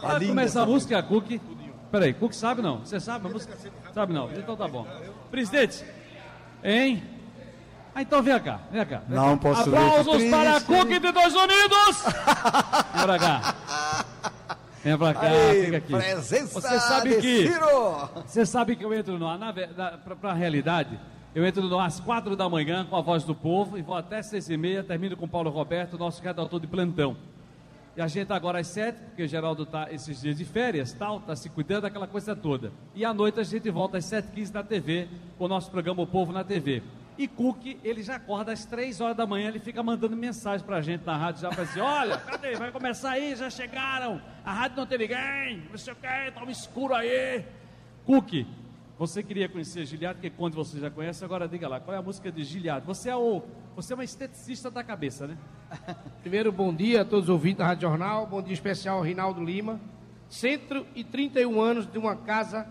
[0.00, 1.40] Vai linda começar a essa música, Cook.
[1.90, 2.78] Peraí, Cook sabe não?
[2.78, 3.56] Você sabe a música?
[3.92, 4.30] Sabe não?
[4.32, 4.86] Então tá bom.
[5.30, 5.84] Presidente,
[6.62, 7.02] hein?
[7.94, 9.02] Ah, então vem cá, vem cá.
[9.06, 9.48] vem Não cá.
[9.48, 10.60] posso ver, Aplausos para.
[10.62, 12.04] Cook de Dois Unidos!
[12.94, 14.03] Vem pra cá.
[14.84, 15.92] Vem pra cá, Aí, fica aqui.
[15.92, 17.48] presença Você sabe que.
[17.48, 18.08] Ciro.
[18.26, 21.00] Você sabe que eu entro no ar, na, na, pra, pra realidade,
[21.34, 23.96] eu entro no ar às quatro da manhã com a voz do povo e vou
[23.96, 27.16] até seis e meia, termino com o Paulo Roberto, nosso redator de plantão.
[27.96, 31.16] E a gente agora às sete, porque o Geraldo está esses dias de férias, tal,
[31.18, 32.70] está se cuidando, aquela coisa toda.
[32.94, 36.02] E à noite a gente volta às sete h na TV, com o nosso programa
[36.02, 36.82] O Povo na TV.
[37.16, 40.80] E Cook, ele já acorda às três horas da manhã, ele fica mandando mensagem pra
[40.80, 42.56] gente na rádio, já para assim, olha, cadê?
[42.56, 46.44] Vai começar aí, já chegaram, a rádio não tem ninguém, não sei o que, tá
[46.44, 47.44] um escuro aí.
[48.04, 48.44] Cook,
[48.98, 52.02] você queria conhecer Giliado, que quando você já conhece, agora diga lá, qual é a
[52.02, 52.86] música de Giliado?
[52.86, 53.42] Você é o,
[53.74, 55.36] você é uma esteticista da cabeça, né?
[56.22, 58.26] Primeiro, bom dia a todos os ouvintes da Rádio Jornal.
[58.26, 59.80] Bom dia especial ao Rinaldo Lima.
[60.28, 62.66] 131 anos de uma casa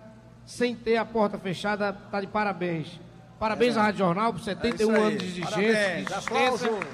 [0.45, 2.99] sem ter a porta fechada, tá de parabéns.
[3.43, 3.79] Parabéns É.
[3.79, 5.03] à Rádio Jornal por 71 É aí.
[5.03, 5.51] anos de existência.
[5.73, 6.08] Parabéns.
[6.08, 6.62] de Aplausos.
[6.62, 6.88] existência.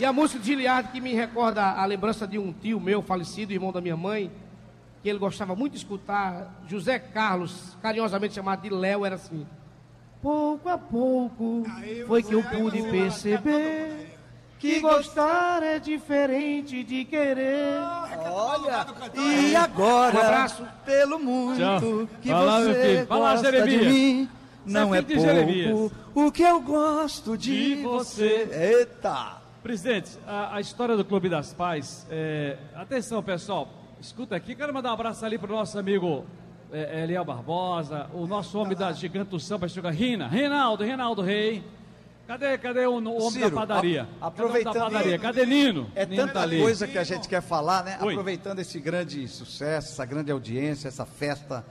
[0.00, 3.52] E a música de Giliard que me recorda a lembrança de um tio meu falecido,
[3.52, 4.28] irmão da minha mãe,
[5.04, 9.46] que ele gostava muito de escutar, José Carlos, carinhosamente chamado de Léo, era assim.
[10.20, 11.62] Pouco a pouco
[12.08, 14.16] foi que eu pude perceber
[14.58, 17.78] que gostar é diferente de querer.
[18.32, 20.66] Olha, e agora, Um abraço.
[20.84, 22.08] pelo muito Tchau.
[22.20, 24.37] que meu você gosta de mim, Você
[24.68, 25.70] não é é Jeremias.
[25.72, 28.48] pouco o que eu gosto de, De você.
[28.52, 29.36] Eita!
[29.62, 33.68] Presidente, a, a história do Clube das Pais, é, atenção pessoal,
[34.00, 36.24] escuta aqui, quero mandar um abraço ali para o nosso amigo
[36.72, 41.62] é, Eliel Barbosa, o nosso homem da Gigante do Samba, chega Rina, Reinaldo, Reinaldo Rei.
[42.26, 44.06] Cadê, cadê o, o homem Ciro, da padaria?
[44.20, 45.18] a- aproveitando- da padaria?
[45.18, 45.90] Cadê Nino?
[45.94, 47.98] É Nino tanta tá coisa que a gente quer falar, né?
[48.02, 48.12] Oi.
[48.12, 51.64] Aproveitando esse grande sucesso, essa grande audiência, essa festa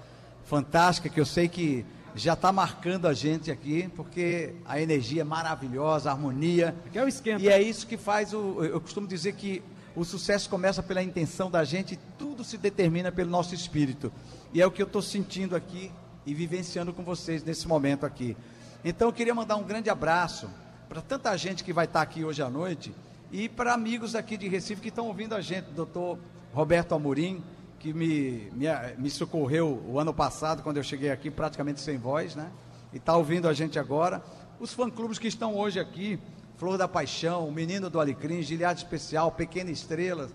[0.46, 1.86] fantástica que eu sei que
[2.18, 6.76] já está marcando a gente aqui, porque a energia é maravilhosa, a harmonia.
[6.92, 7.44] Que é o esquenta.
[7.44, 8.64] E é isso que faz o.
[8.64, 9.62] Eu costumo dizer que
[9.96, 14.12] o sucesso começa pela intenção da gente e tudo se determina pelo nosso espírito.
[14.54, 15.92] E é o que eu estou sentindo aqui
[16.26, 18.36] e vivenciando com vocês nesse momento aqui.
[18.84, 20.50] Então eu queria mandar um grande abraço
[20.88, 22.94] para tanta gente que vai estar aqui hoje à noite
[23.32, 26.18] e para amigos aqui de Recife que estão ouvindo a gente, doutor
[26.54, 27.44] Roberto Amorim,
[27.80, 32.36] que me, me, me socorreu o ano passado, quando eu cheguei aqui praticamente sem voz,
[32.36, 32.52] né?
[32.92, 34.24] E está ouvindo a gente agora.
[34.60, 36.20] Os fã-clubes que estão hoje aqui,
[36.58, 40.30] Flor da Paixão, Menino do Alecrim, Giliade Especial, Pequena Estrela,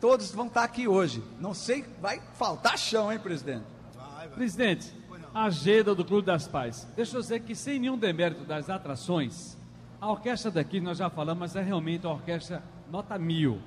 [0.00, 1.22] todos vão estar aqui hoje.
[1.40, 3.64] Não sei, vai faltar chão, hein, presidente?
[4.34, 4.94] Presidente,
[5.34, 6.86] a agenda do Clube das Pais.
[6.94, 9.56] Deixa eu dizer que sem nenhum demérito das atrações,
[10.00, 13.60] a orquestra daqui, nós já falamos, mas é realmente uma orquestra nota mil.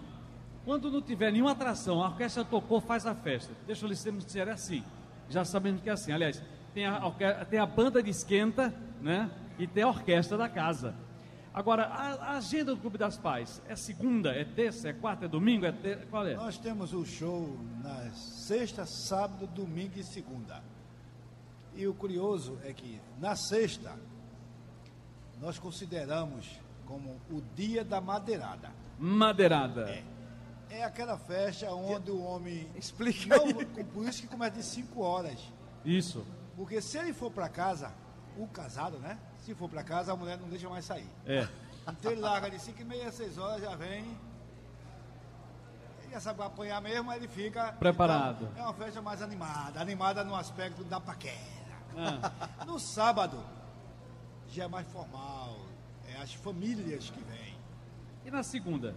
[0.66, 3.54] Quando não tiver nenhuma atração, a orquestra tocou, faz a festa.
[3.68, 4.84] Deixa eu lhe dizer, é assim.
[5.30, 6.12] Já sabemos que é assim.
[6.12, 6.42] Aliás,
[6.74, 9.30] tem a, tem a banda de esquenta, né?
[9.60, 10.96] E tem a orquestra da casa.
[11.54, 15.28] Agora, a, a agenda do Clube das Pais é segunda, é terça, é quarta, é
[15.28, 16.08] domingo, é ter...
[16.08, 16.34] qual é?
[16.34, 20.62] Nós temos o show na sexta, sábado, domingo e segunda.
[21.76, 23.96] E o curioso é que na sexta
[25.40, 28.72] nós consideramos como o dia da madeirada.
[29.00, 29.90] Madeirada.
[29.90, 30.15] É
[30.84, 32.70] aquela festa onde o homem.
[32.76, 33.54] Explica Não,
[33.94, 35.40] por isso que começa de 5 horas.
[35.84, 36.26] Isso.
[36.56, 37.94] Porque se ele for para casa,
[38.38, 39.18] o casado, né?
[39.40, 41.10] Se for para casa, a mulher não deixa mais sair.
[41.26, 41.48] É.
[41.88, 44.18] Então ele larga de 5 e meia, 6 horas, já vem.
[46.02, 47.74] Ele já sabe apanhar mesmo, aí ele fica.
[47.74, 48.50] Preparado.
[48.52, 49.80] Então, é uma festa mais animada.
[49.80, 51.36] Animada no aspecto da paquera.
[51.96, 52.66] Ah.
[52.66, 53.44] No sábado,
[54.50, 55.58] já é mais formal.
[56.08, 57.56] É as famílias que vêm.
[58.26, 58.96] E na segunda?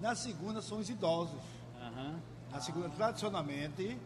[0.00, 1.40] Na segunda são os idosos.
[1.80, 2.20] Aham.
[2.50, 3.98] Na segunda, tradicionalmente,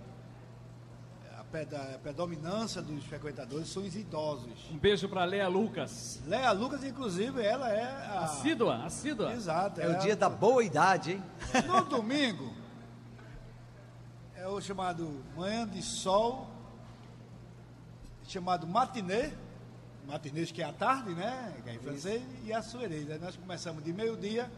[1.37, 4.71] a a predominância dos frequentadores são os idosos.
[4.71, 6.21] Um beijo para Lea Lucas.
[6.27, 8.21] Leia Lucas, inclusive, ela é a...
[8.21, 9.33] Assídua, assídua.
[9.33, 9.81] Exato.
[9.81, 11.25] É o a- dia da boa idade, hein?
[11.67, 12.53] No domingo,
[14.35, 16.49] é o chamado Manhã de Sol,
[18.27, 19.33] chamado matinê,
[20.07, 21.55] matinês que é a tarde, né?
[21.65, 22.61] Que é em francês, e a.
[22.61, 24.51] Aí Nós começamos de meio-dia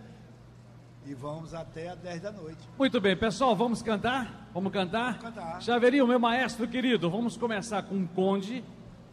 [1.07, 2.59] E vamos até às 10 da noite.
[2.79, 4.49] Muito bem, pessoal, vamos cantar?
[4.53, 5.19] Vamos cantar?
[5.19, 5.63] Vamos cantar.
[5.63, 8.63] Chaveirinho, meu maestro querido, vamos começar com Conde,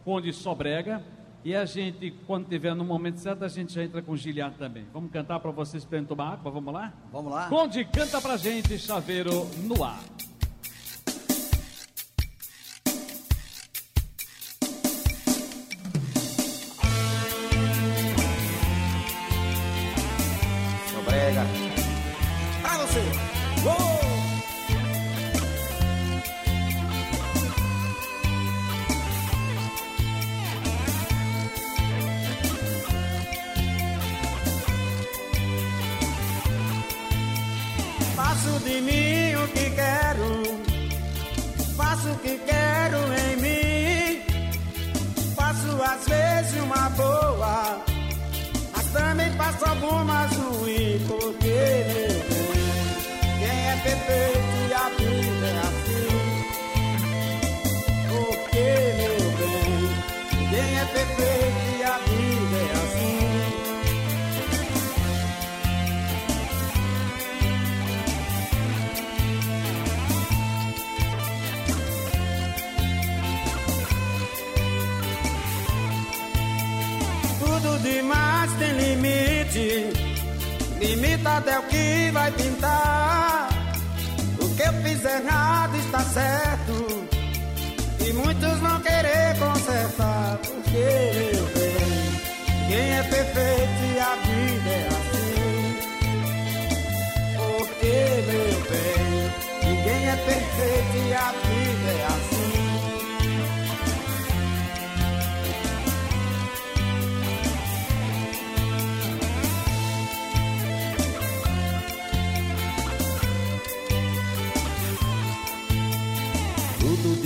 [0.04, 1.02] Conde Sobrega.
[1.44, 4.86] E a gente, quando tiver no momento certo, a gente já entra com Giliar também.
[4.92, 6.50] Vamos cantar para vocês para tomar água?
[6.50, 6.92] Vamos lá?
[7.12, 7.48] Vamos lá.
[7.48, 10.00] Conde, canta pra gente, Chaveiro no ar.
[41.78, 44.22] Faço o que quero em mim.
[45.36, 47.84] Faço às vezes uma boa,
[48.74, 52.70] mas também faço algumas ruins, porque meu bem,
[53.38, 56.10] quem é perfeito e a vida é assim.
[58.10, 58.66] Porque
[58.98, 59.88] meu bem,
[60.50, 61.47] quem é perfeito
[80.98, 83.48] Limitado é o que vai pintar.
[84.40, 87.06] O que eu fiz errado está certo.
[88.04, 90.38] E muitos vão querer consertar.
[90.38, 95.78] Porque, meu bem, quem é perfeito e a vida é assim.
[97.36, 102.27] Porque, meu bem, ninguém é perfeito e a vida é assim.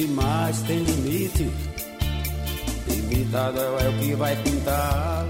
[0.06, 1.50] Demais tem limite.
[2.88, 5.26] Limitado é o que vai pintar.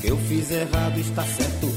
[0.00, 1.72] Que eu fiz errado está certo.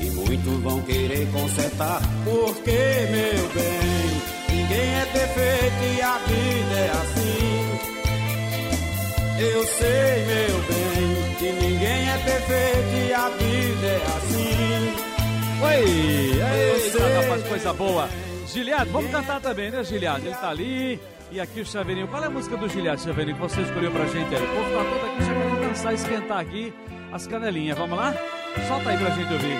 [0.00, 2.00] E muitos vão querer consertar.
[2.24, 7.28] Porque, meu bem, ninguém é perfeito e a vida é assim.
[9.40, 15.08] Eu sei, meu bem, que ninguém é perfeito e a vida é assim.
[15.64, 16.38] Oi!
[16.90, 17.12] Sei.
[17.16, 18.08] rapaz, coisa boa.
[18.48, 20.26] Giliado, vamos cantar também, né, Giliado?
[20.26, 21.00] Ele tá ali.
[21.30, 22.08] E aqui o Chaveirinho.
[22.08, 24.42] Qual é a música do Giliado, Chaveirinho, que você escolheu pra gente aí?
[24.42, 26.72] O povo tá todo aqui já querendo dançar, esquentar aqui
[27.12, 27.76] as canelinhas.
[27.76, 28.14] Vamos lá?
[28.66, 29.58] Solta aí pra gente ouvir.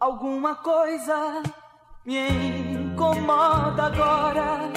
[0.00, 1.42] Alguma coisa
[2.06, 2.28] me
[2.72, 4.72] incomoda agora.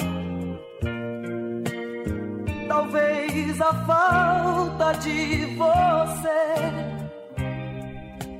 [2.68, 6.97] Talvez a falta de você.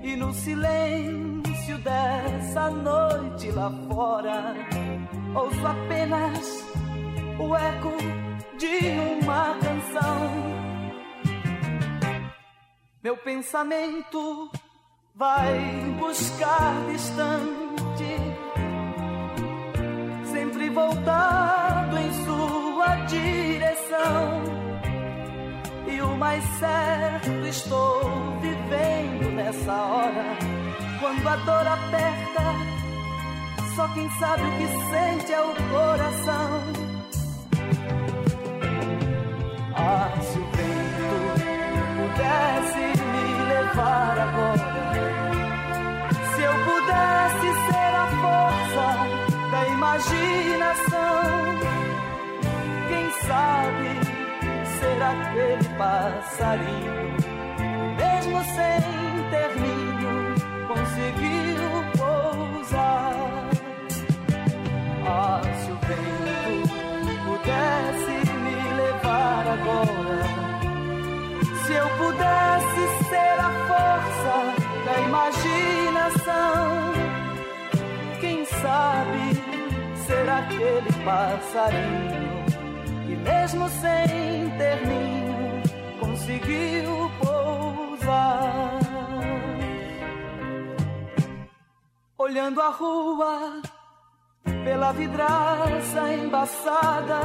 [0.09, 4.55] E no silêncio dessa noite lá fora,
[5.35, 6.65] ouço apenas
[7.39, 7.95] o eco
[8.57, 8.89] de
[9.21, 10.31] uma canção.
[13.05, 14.51] Meu pensamento
[15.15, 15.61] vai
[16.01, 18.17] buscar distante,
[20.33, 24.58] sempre voltado em sua direção.
[26.01, 28.01] O mais certo estou
[28.41, 30.37] vivendo nessa hora,
[31.01, 32.43] quando a dor aperta,
[33.75, 36.63] só quem sabe o que sente é o coração.
[39.75, 41.39] Ah, se o vento
[41.97, 44.69] pudesse me levar agora.
[46.35, 48.87] Se eu pudesse ser a força
[49.51, 51.23] da imaginação,
[52.89, 54.18] quem sabe
[54.99, 57.17] ser aquele passarinho,
[57.97, 58.81] mesmo sem
[59.31, 60.35] ter ninho,
[60.67, 63.15] conseguiu pousar.
[65.07, 66.79] Ah, se o vento
[67.25, 70.29] pudesse me levar agora.
[71.65, 74.37] Se eu pudesse ser a força
[74.85, 76.65] da imaginação,
[78.21, 79.25] quem sabe
[80.07, 82.38] ser aquele passarinho
[83.29, 85.63] mesmo sem ter ninho,
[86.01, 88.79] conseguiu pousar.
[92.17, 93.63] Olhando a rua
[94.65, 97.21] pela vidraça embaçada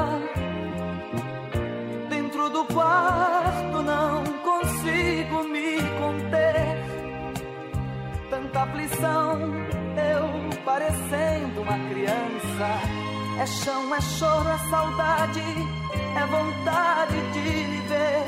[2.10, 6.64] dentro do quarto não consigo me conter.
[8.30, 9.40] Tanta aflição,
[10.12, 12.68] eu parecendo uma criança.
[13.42, 15.83] É chão, é choro, é saudade.
[16.16, 18.24] É vontade de viver.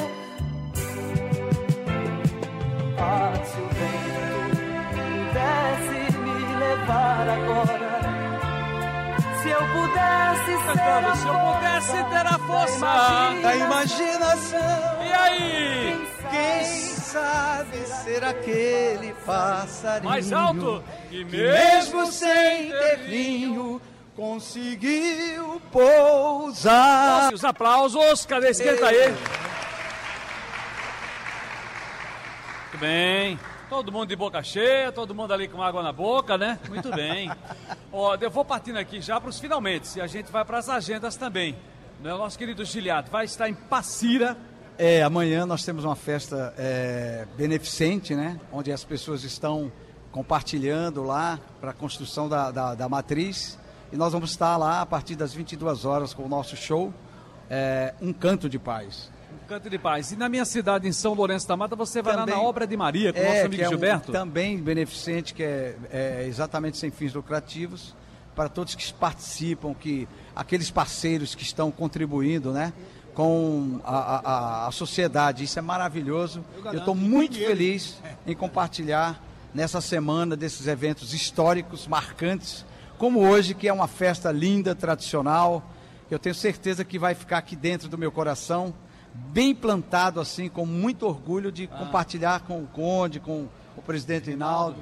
[2.97, 4.25] Ah, se o vento
[4.95, 7.95] pudesse me levar agora.
[9.41, 15.05] Se eu pudesse ser Cantando, a se eu pudesse ter a força da imaginação.
[15.05, 16.07] E aí?
[16.31, 16.65] Quem
[17.15, 20.83] sabe ser aquele passarinho Mais alto.
[21.11, 23.74] E que mesmo sem ter vinho
[24.15, 27.33] conseguiu pousar.
[27.33, 28.49] Os aplausos, cadê?
[28.49, 29.09] Esquenta aí.
[32.61, 33.39] Muito bem.
[33.69, 36.59] Todo mundo de boca cheia, todo mundo ali com água na boca, né?
[36.69, 37.31] Muito bem.
[37.91, 40.69] Ó, eu vou partindo aqui já para os finalmente, e a gente vai para as
[40.69, 41.55] agendas também.
[42.01, 42.13] Né?
[42.13, 44.37] O nosso querido Giliato vai estar em Passira.
[44.77, 48.39] É, amanhã nós temos uma festa é, beneficente, né?
[48.51, 49.71] Onde as pessoas estão
[50.11, 53.57] compartilhando lá para a construção da, da, da matriz.
[53.91, 56.93] E nós vamos estar lá a partir das 22 horas com o nosso show,
[57.49, 59.11] é, Um Canto de Paz.
[59.33, 60.11] Um Canto de Paz.
[60.11, 62.65] E na minha cidade, em São Lourenço da Mata, você vai lá Também- na Obra
[62.65, 64.11] de Maria com o É, nosso que amigo é um Gilberto.
[64.11, 67.95] também beneficente, que é, é exatamente sem fins lucrativos,
[68.35, 72.73] para todos que participam, que aqueles parceiros que estão contribuindo, né?
[73.13, 74.21] Com a, a-
[74.65, 76.43] a- a sociedade, isso é maravilhoso.
[76.65, 77.95] Eu estou muito feliz
[78.27, 79.23] em compartilhar
[79.53, 82.65] nessa semana desses eventos históricos, marcantes,
[82.97, 85.63] como hoje, que é uma festa linda, tradicional.
[86.09, 88.73] Eu tenho certeza que vai ficar aqui dentro do meu coração,
[89.13, 94.77] bem plantado assim, com muito orgulho de compartilhar com o Conde, com o presidente Reinaldo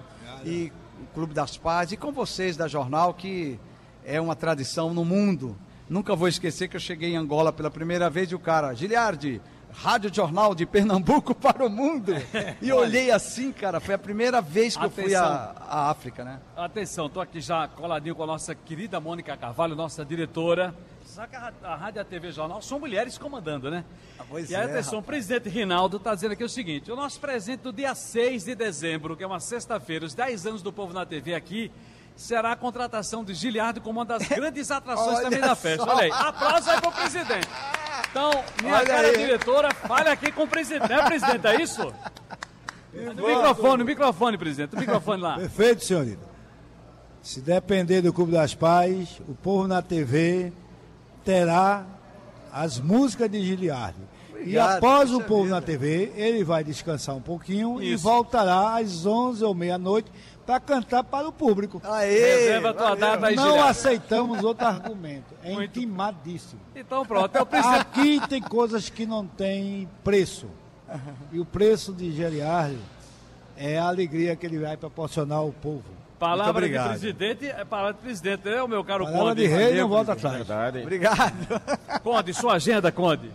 [0.45, 3.59] e o Clube das Paz e com vocês da Jornal, que
[4.05, 5.55] é uma tradição no mundo.
[5.89, 9.41] Nunca vou esquecer que eu cheguei em Angola pela primeira vez e o cara, Giliardi,
[9.73, 12.13] Rádio Jornal de Pernambuco para o mundo.
[12.61, 15.63] E olhei assim, cara, foi a primeira vez que eu fui à Atenção.
[15.67, 16.39] à África, né?
[16.55, 20.73] Atenção, estou aqui já coladinho com a nossa querida Mônica Carvalho, nossa diretora.
[21.05, 23.83] Sabe que a, a Rádio e a TV Jornal são mulheres comandando, né?
[24.29, 27.19] pois e aí, é, atenção, o presidente Rinaldo está dizendo aqui o seguinte: o nosso
[27.19, 30.93] presente do dia 6 de dezembro, que é uma sexta-feira, os 10 anos do Povo
[30.93, 31.71] na TV aqui,
[32.15, 35.83] será a contratação de Giliardo como uma das grandes atrações também da festa.
[35.89, 37.47] Olha aí, aplausos aí pro presidente.
[38.09, 39.17] Então, minha Olha cara aí.
[39.17, 40.89] diretora, fale aqui com o presidente.
[40.89, 41.47] Não é, presidente?
[41.47, 41.93] É isso?
[42.93, 44.75] No microfone, no microfone, presidente.
[44.75, 45.35] O microfone lá.
[45.37, 46.33] Perfeito, senhorita.
[47.23, 50.53] Se depender do Clube das Paz, o povo na TV
[51.23, 51.85] terá
[52.51, 53.97] as músicas de Giliardi.
[54.35, 55.55] E Obrigado, após o povo vida.
[55.55, 58.03] na TV, ele vai descansar um pouquinho e Isso.
[58.03, 60.11] voltará às 11 ou meia-noite
[60.45, 61.81] para cantar para o público.
[61.83, 62.99] Aê, Reserva a tua valeu.
[62.99, 65.33] data aí, Não aceitamos outro argumento.
[65.43, 66.61] É intimadíssimo.
[66.75, 67.79] Então pronto, é o presidente.
[67.79, 70.47] Aqui tem coisas que não tem preço.
[71.31, 72.77] E o preço de Geriardi
[73.57, 75.83] é a alegria que ele vai proporcionar ao povo.
[76.19, 79.41] Palavra Muito de presidente é palavra de presidente, é o meu caro Palavra Conde.
[79.41, 80.45] de rei não volta atrás.
[80.81, 81.61] Obrigado.
[82.01, 83.29] Conde, sua agenda, Conde.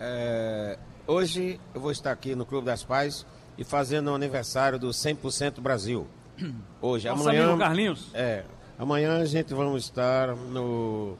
[0.00, 3.24] É, hoje eu vou estar aqui no Clube das Pais
[3.56, 6.06] e fazendo o aniversário do 100% Brasil.
[6.80, 7.44] Hoje, Nosso amanhã.
[7.44, 8.10] amigo Carlinhos.
[8.14, 8.44] É,
[8.78, 11.16] amanhã a gente vamos estar no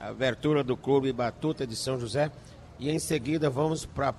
[0.00, 2.30] abertura do Clube Batuta de São José
[2.78, 4.14] e em seguida vamos para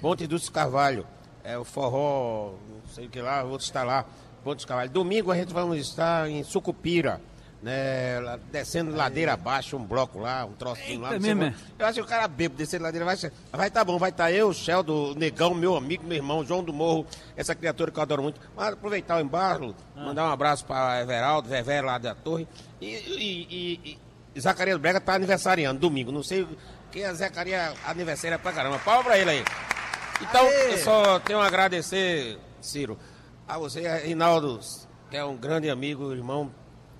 [0.00, 1.06] Ponte dos Carvalho.
[1.42, 4.04] É o forró, não sei o que lá, vou estar lá,
[4.44, 4.90] Ponte dos Carvalho.
[4.90, 7.20] Domingo a gente vamos estar em Sucupira.
[7.60, 8.20] Né,
[8.52, 11.18] descendo ladeira abaixo, um bloco lá, um trocinho lá.
[11.18, 14.10] Mesmo, como- eu acho que o cara bebo descer ladeira ser- Vai tá bom, vai
[14.10, 17.04] estar eu, o Sheldon, o Negão, meu amigo, meu irmão, João do Morro,
[17.36, 18.40] essa criatura que eu adoro muito.
[18.54, 22.46] Mas aproveitar o embalo, mandar um abraço para Everaldo, Vevé lá da torre.
[22.80, 23.98] E, e, e-
[24.36, 26.12] e Zacarias Brega tá aniversariando domingo.
[26.12, 26.46] Não sei
[26.92, 28.78] que a Zacarias aniversária pra caramba.
[28.78, 29.44] Palma pra ele aí.
[30.20, 32.96] Então, eu só tenho a agradecer, Ciro,
[33.48, 34.60] a você, Rinaldo,
[35.10, 36.52] que é um grande amigo, irmão,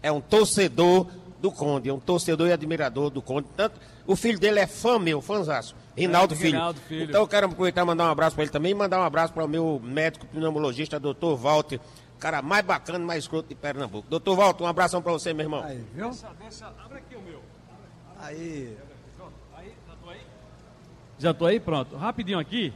[0.02, 1.06] é um torcedor
[1.40, 3.46] do Conde, é um torcedor e admirador do Conde.
[3.56, 5.74] Tanto, o filho dele é fã meu, fãzaço.
[5.96, 6.52] Rinaldo É, Filho.
[6.52, 7.04] Rinaldo Filho.
[7.04, 9.32] Então eu quero aproveitar e mandar um abraço para ele também e mandar um abraço
[9.32, 11.80] para o meu médico pneumologista, doutor Walter,
[12.18, 14.06] cara mais bacana, mais escroto de Pernambuco.
[14.08, 15.62] Doutor Walter, um abração para você, meu irmão.
[15.62, 16.10] Aí, viu?
[16.10, 17.40] Deixa, deixa, abre aqui o meu.
[18.20, 18.76] Aí.
[21.18, 21.58] Já tô aí?
[21.58, 21.96] Pronto.
[21.96, 22.72] Rapidinho aqui.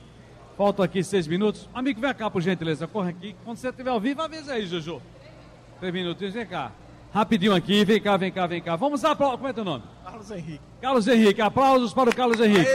[0.56, 1.68] Faltam aqui seis minutos.
[1.72, 2.86] Amigo, vem cá, por gentileza.
[2.88, 3.36] Corre aqui.
[3.44, 5.00] Quando você estiver ao vivo, avisa aí, Juju.
[5.78, 6.72] Três minutinhos, vem cá.
[7.12, 8.74] Rapidinho aqui, vem cá, vem cá, vem cá.
[8.74, 9.36] Vamos aplaudir.
[9.36, 9.84] Como é teu nome?
[10.02, 10.60] Carlos Henrique.
[10.80, 11.42] Carlos Henrique.
[11.42, 12.70] Aplausos para o Carlos Henrique.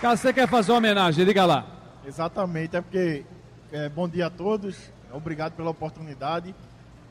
[0.00, 1.24] Carlos, você quer fazer uma homenagem?
[1.24, 1.66] Liga lá.
[2.06, 3.24] Exatamente, é porque
[3.70, 4.76] é, bom dia a todos,
[5.12, 6.54] obrigado pela oportunidade.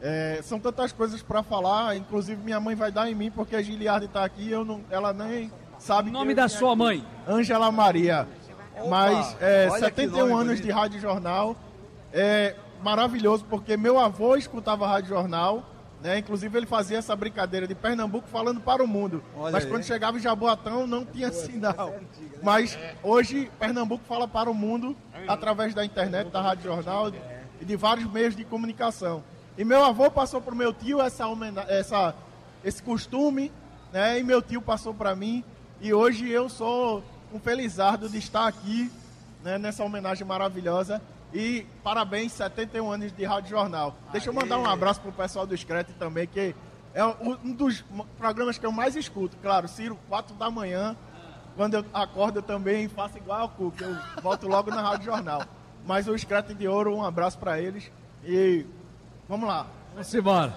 [0.01, 3.61] É, são tantas coisas para falar, inclusive minha mãe vai dar em mim porque a
[3.61, 6.09] Giliardi está aqui, eu não, ela nem sabe.
[6.09, 7.05] O nome da sua mãe?
[7.27, 8.27] Ângela Maria.
[8.89, 10.63] Mas é, olha que 71 nome anos bonito.
[10.63, 11.55] de Rádio Jornal
[12.11, 15.63] é maravilhoso porque meu avô escutava Rádio Jornal
[16.01, 16.17] Né?
[16.17, 19.23] Inclusive ele fazia essa brincadeira de Pernambuco falando para o mundo.
[19.35, 19.69] Olha Mas aí.
[19.69, 21.95] quando chegava em Jaboatão não tinha sinal.
[22.41, 24.95] Mas hoje Pernambuco fala para o mundo
[25.27, 27.11] através da internet, da Rádio Jornal
[27.59, 29.23] e de vários meios de comunicação.
[29.57, 31.25] E meu avô passou para o meu tio essa,
[31.67, 32.15] essa,
[32.63, 33.51] esse costume,
[33.93, 34.17] né?
[34.17, 35.43] E meu tio passou para mim.
[35.79, 38.91] E hoje eu sou um felizardo de estar aqui
[39.43, 41.01] né, nessa homenagem maravilhosa.
[41.33, 43.95] E parabéns, 71 anos de Rádio Jornal.
[44.11, 46.53] Deixa eu mandar um abraço pro pessoal do Screte também, que
[46.93, 47.85] é um dos
[48.17, 49.37] programas que eu mais escuto.
[49.41, 50.95] Claro, Ciro, 4 da manhã,
[51.55, 55.05] quando eu acordo eu também faço igual ao Cu, que eu volto logo na Rádio
[55.05, 55.43] Jornal.
[55.85, 57.89] Mas o Screte de Ouro, um abraço para eles.
[58.25, 58.65] E
[59.27, 59.67] vamos lá.
[59.93, 60.53] Vamos embora.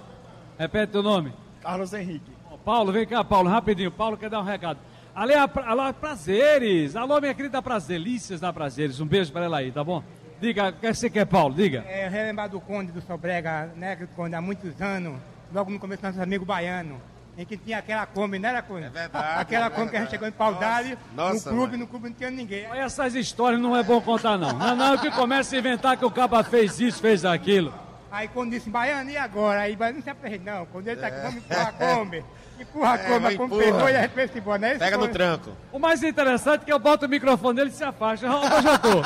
[0.59, 1.33] Repete teu nome.
[1.63, 2.33] Carlos Henrique.
[2.51, 3.91] Ó, Paulo, vem cá, Paulo, rapidinho.
[3.91, 4.79] Paulo quer dar um recado.
[5.15, 6.97] Alô, prazeres.
[6.97, 9.01] Alô, minha querida Prazelícias da Prazeres.
[9.01, 10.03] Um beijo pra ela aí, tá bom?
[10.45, 11.55] Diga, o que você quer, Paulo?
[11.55, 11.85] Diga.
[11.89, 13.97] É, relembrar do Conde do Sobrega, né?
[13.97, 15.19] Que o Conde há muitos anos,
[15.53, 16.99] logo no começo nossos amigos baianos,
[17.39, 18.85] em que tinha aquela Kombi, não era Conde?
[18.85, 21.79] É verdade, Aquela é Kombi que a gente chegou em Paudalho, no clube, mãe.
[21.81, 22.67] no clube não tinha ninguém.
[22.71, 24.53] Olha, Essas histórias não é bom contar, não.
[24.53, 27.73] Não, não, que começa a inventar que o caba fez isso, fez aquilo.
[28.13, 29.61] Aí quando disse, baiano, e agora?
[29.63, 30.67] Aí baiano não se apresenta, não.
[30.67, 31.23] Quando ele tá aqui, É.
[31.23, 32.23] vamos empurrar a Kombi.
[32.61, 33.73] Empurra a É, Kombi, vai, a Kombi empurra.
[33.73, 35.51] pegou e a gente fez embora, não é isso, Pega no tranco.
[35.73, 38.27] O mais interessante é que eu boto o microfone dele e se afasta.
[38.27, 39.03] Eu tô?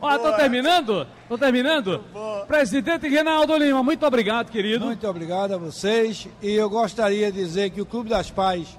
[0.00, 1.06] Ó, tô terminando?
[1.28, 2.04] Tô terminando?
[2.46, 4.84] Presidente Reinaldo Lima, muito obrigado, querido.
[4.84, 6.28] Muito obrigado a vocês.
[6.40, 8.78] E eu gostaria de dizer que o Clube das Pais,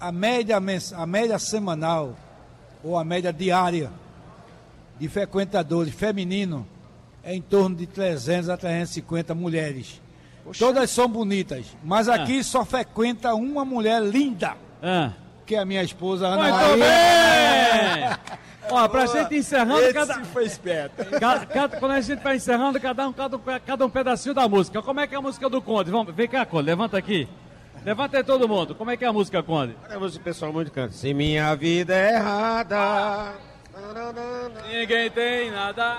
[0.00, 2.16] a média, a média semanal,
[2.82, 3.90] ou a média diária,
[4.98, 6.66] de frequentadores feminino,
[7.24, 10.00] é em torno de 300 a 350 mulheres.
[10.58, 15.10] Todas são bonitas, mas aqui só frequenta uma mulher linda, Ah.
[15.46, 16.76] que é a minha esposa Ana Muito Maria.
[16.84, 18.40] bem!
[18.72, 20.24] Ó, pra gente encerrando Esse cada.
[20.26, 21.04] foi esperto.
[21.18, 24.48] Ca- cada- quando a gente vai encerrando, cada um, cada, um, cada um pedacinho da
[24.48, 24.80] música.
[24.80, 25.90] Como é que é a música do Conde?
[25.90, 27.28] Vamos, vem cá, Conde, levanta aqui.
[27.84, 28.74] Levanta aí todo mundo.
[28.74, 29.74] Como é que é a música, Conde?
[29.88, 30.92] É a música pessoal muito canta.
[30.92, 33.32] Se minha vida é errada,
[34.70, 35.98] Ninguém tem nada.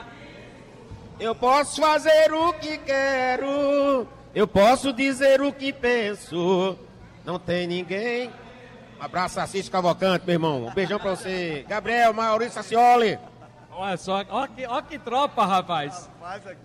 [1.20, 6.78] eu posso fazer o que quero, eu posso dizer o que penso.
[7.26, 8.30] Não tem ninguém.
[9.00, 10.68] Um abraço, Assis Cavalcante, meu irmão.
[10.68, 11.66] Um beijão pra você.
[11.68, 13.18] Gabriel, Maurício Sacioli.
[13.74, 16.10] Olha só, ó que, ó que tropa, rapaz.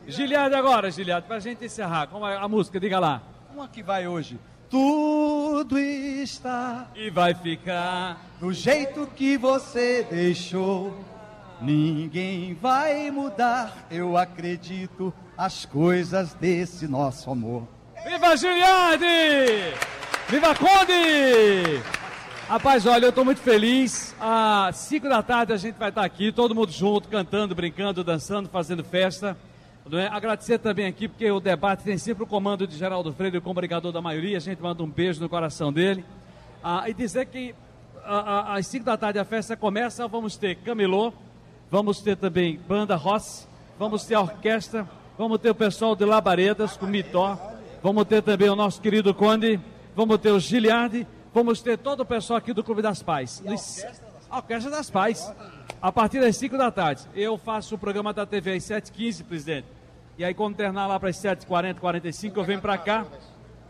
[0.06, 2.08] Giliade agora, Giliade, pra gente encerrar.
[2.08, 2.78] Como é a música?
[2.80, 3.22] Diga lá.
[3.54, 4.38] Uma que vai hoje.
[4.68, 8.20] Tudo está E vai ficar.
[8.40, 10.92] do jeito que você deixou.
[11.60, 17.66] Ninguém vai mudar, eu acredito, as coisas desse nosso amor.
[18.04, 19.74] Viva Giliade!
[20.28, 21.82] Viva Conde!
[22.48, 24.14] Rapaz, olha, eu estou muito feliz.
[24.20, 28.48] Às 5 da tarde a gente vai estar aqui, todo mundo junto, cantando, brincando, dançando,
[28.48, 29.36] fazendo festa.
[29.92, 30.06] É?
[30.06, 33.92] Agradecer também aqui, porque o debate tem sempre o comando de Geraldo Freire, como brigador
[33.92, 34.36] da maioria.
[34.36, 36.04] A gente manda um beijo no coração dele.
[36.62, 37.54] Ah, e dizer que
[38.04, 41.12] às 5 da tarde a festa começa, vamos ter camelô,
[41.70, 44.88] vamos ter também banda Ross, vamos ter a orquestra,
[45.18, 47.38] vamos ter o pessoal de Labaredas com Mitó,
[47.82, 49.60] vamos ter também o nosso querido Conde,
[49.94, 53.42] vamos ter o Giliardi, vamos ter todo o pessoal aqui do Clube das Pais.
[54.30, 55.32] A Orquestra das Pais.
[55.80, 57.02] A partir das 5 da tarde.
[57.14, 59.68] Eu faço o programa da TV às 7h15, presidente.
[60.18, 63.06] E aí, quando terminar lá para as 7h40, 45, eu venho para cá.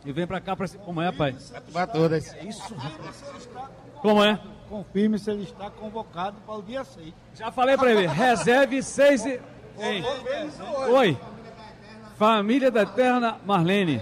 [0.04, 0.68] Eu venho para cá para.
[0.68, 1.36] Como é, pai?
[1.54, 2.34] Atuar todas.
[2.42, 2.74] Isso.
[4.00, 4.38] Como é?
[4.68, 7.12] Confirme se ele está convocado para o dia 6.
[7.34, 8.06] Já falei para ele.
[8.06, 9.40] Reserve 6 e.
[9.78, 10.04] Hein?
[10.88, 11.18] Oi.
[12.18, 14.00] Família da Eterna Marlene.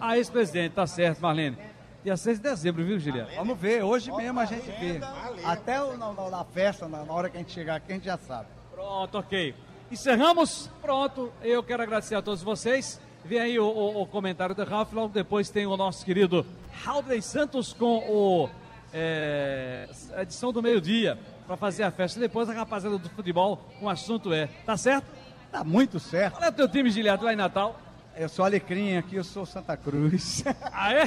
[0.00, 1.58] Ah, ex-presidente, tá certo, Marlene.
[2.02, 3.28] Dia 6 de dezembro, viu, Juliano?
[3.36, 4.98] Vamos ver, hoje mesmo a gente vê.
[5.44, 8.04] Até o- na, na- festa, na, na hora que a gente chegar aqui, a gente
[8.06, 8.48] já sabe.
[8.72, 9.54] Pronto, ok.
[9.92, 10.70] Encerramos.
[10.80, 11.30] Pronto.
[11.42, 12.98] Eu quero agradecer a todos vocês.
[13.22, 14.92] Vem aí o, o- o comentário do Ralph.
[14.94, 16.46] Logo depois tem o nosso querido
[16.86, 18.48] Haldrey Santos com o
[18.94, 19.86] é,
[20.16, 22.18] a edição do meio-dia para fazer a festa.
[22.18, 24.48] Depois a rapaziada do futebol, o assunto é.
[24.64, 25.04] Tá certo?
[25.50, 26.34] Tá muito certo.
[26.34, 27.78] Qual é o teu time, Giliato, lá em Natal?
[28.16, 30.44] Eu sou Alecrim, aqui eu sou Santa Cruz.
[30.72, 31.04] Ah, é?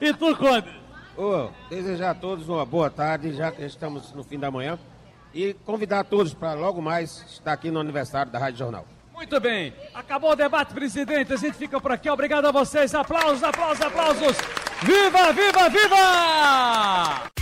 [0.00, 0.68] e tu, Conde?
[1.16, 4.78] Ô, desejar a todos uma boa tarde, já que estamos no fim da manhã.
[5.34, 8.86] E convidar todos para logo mais estar aqui no aniversário da Rádio Jornal.
[9.14, 9.72] Muito bem.
[9.94, 11.32] Acabou o debate, presidente.
[11.32, 12.10] A gente fica por aqui.
[12.10, 12.94] Obrigado a vocês.
[12.94, 14.36] Aplausos, aplausos, aplausos.
[14.82, 17.41] Viva, viva, viva!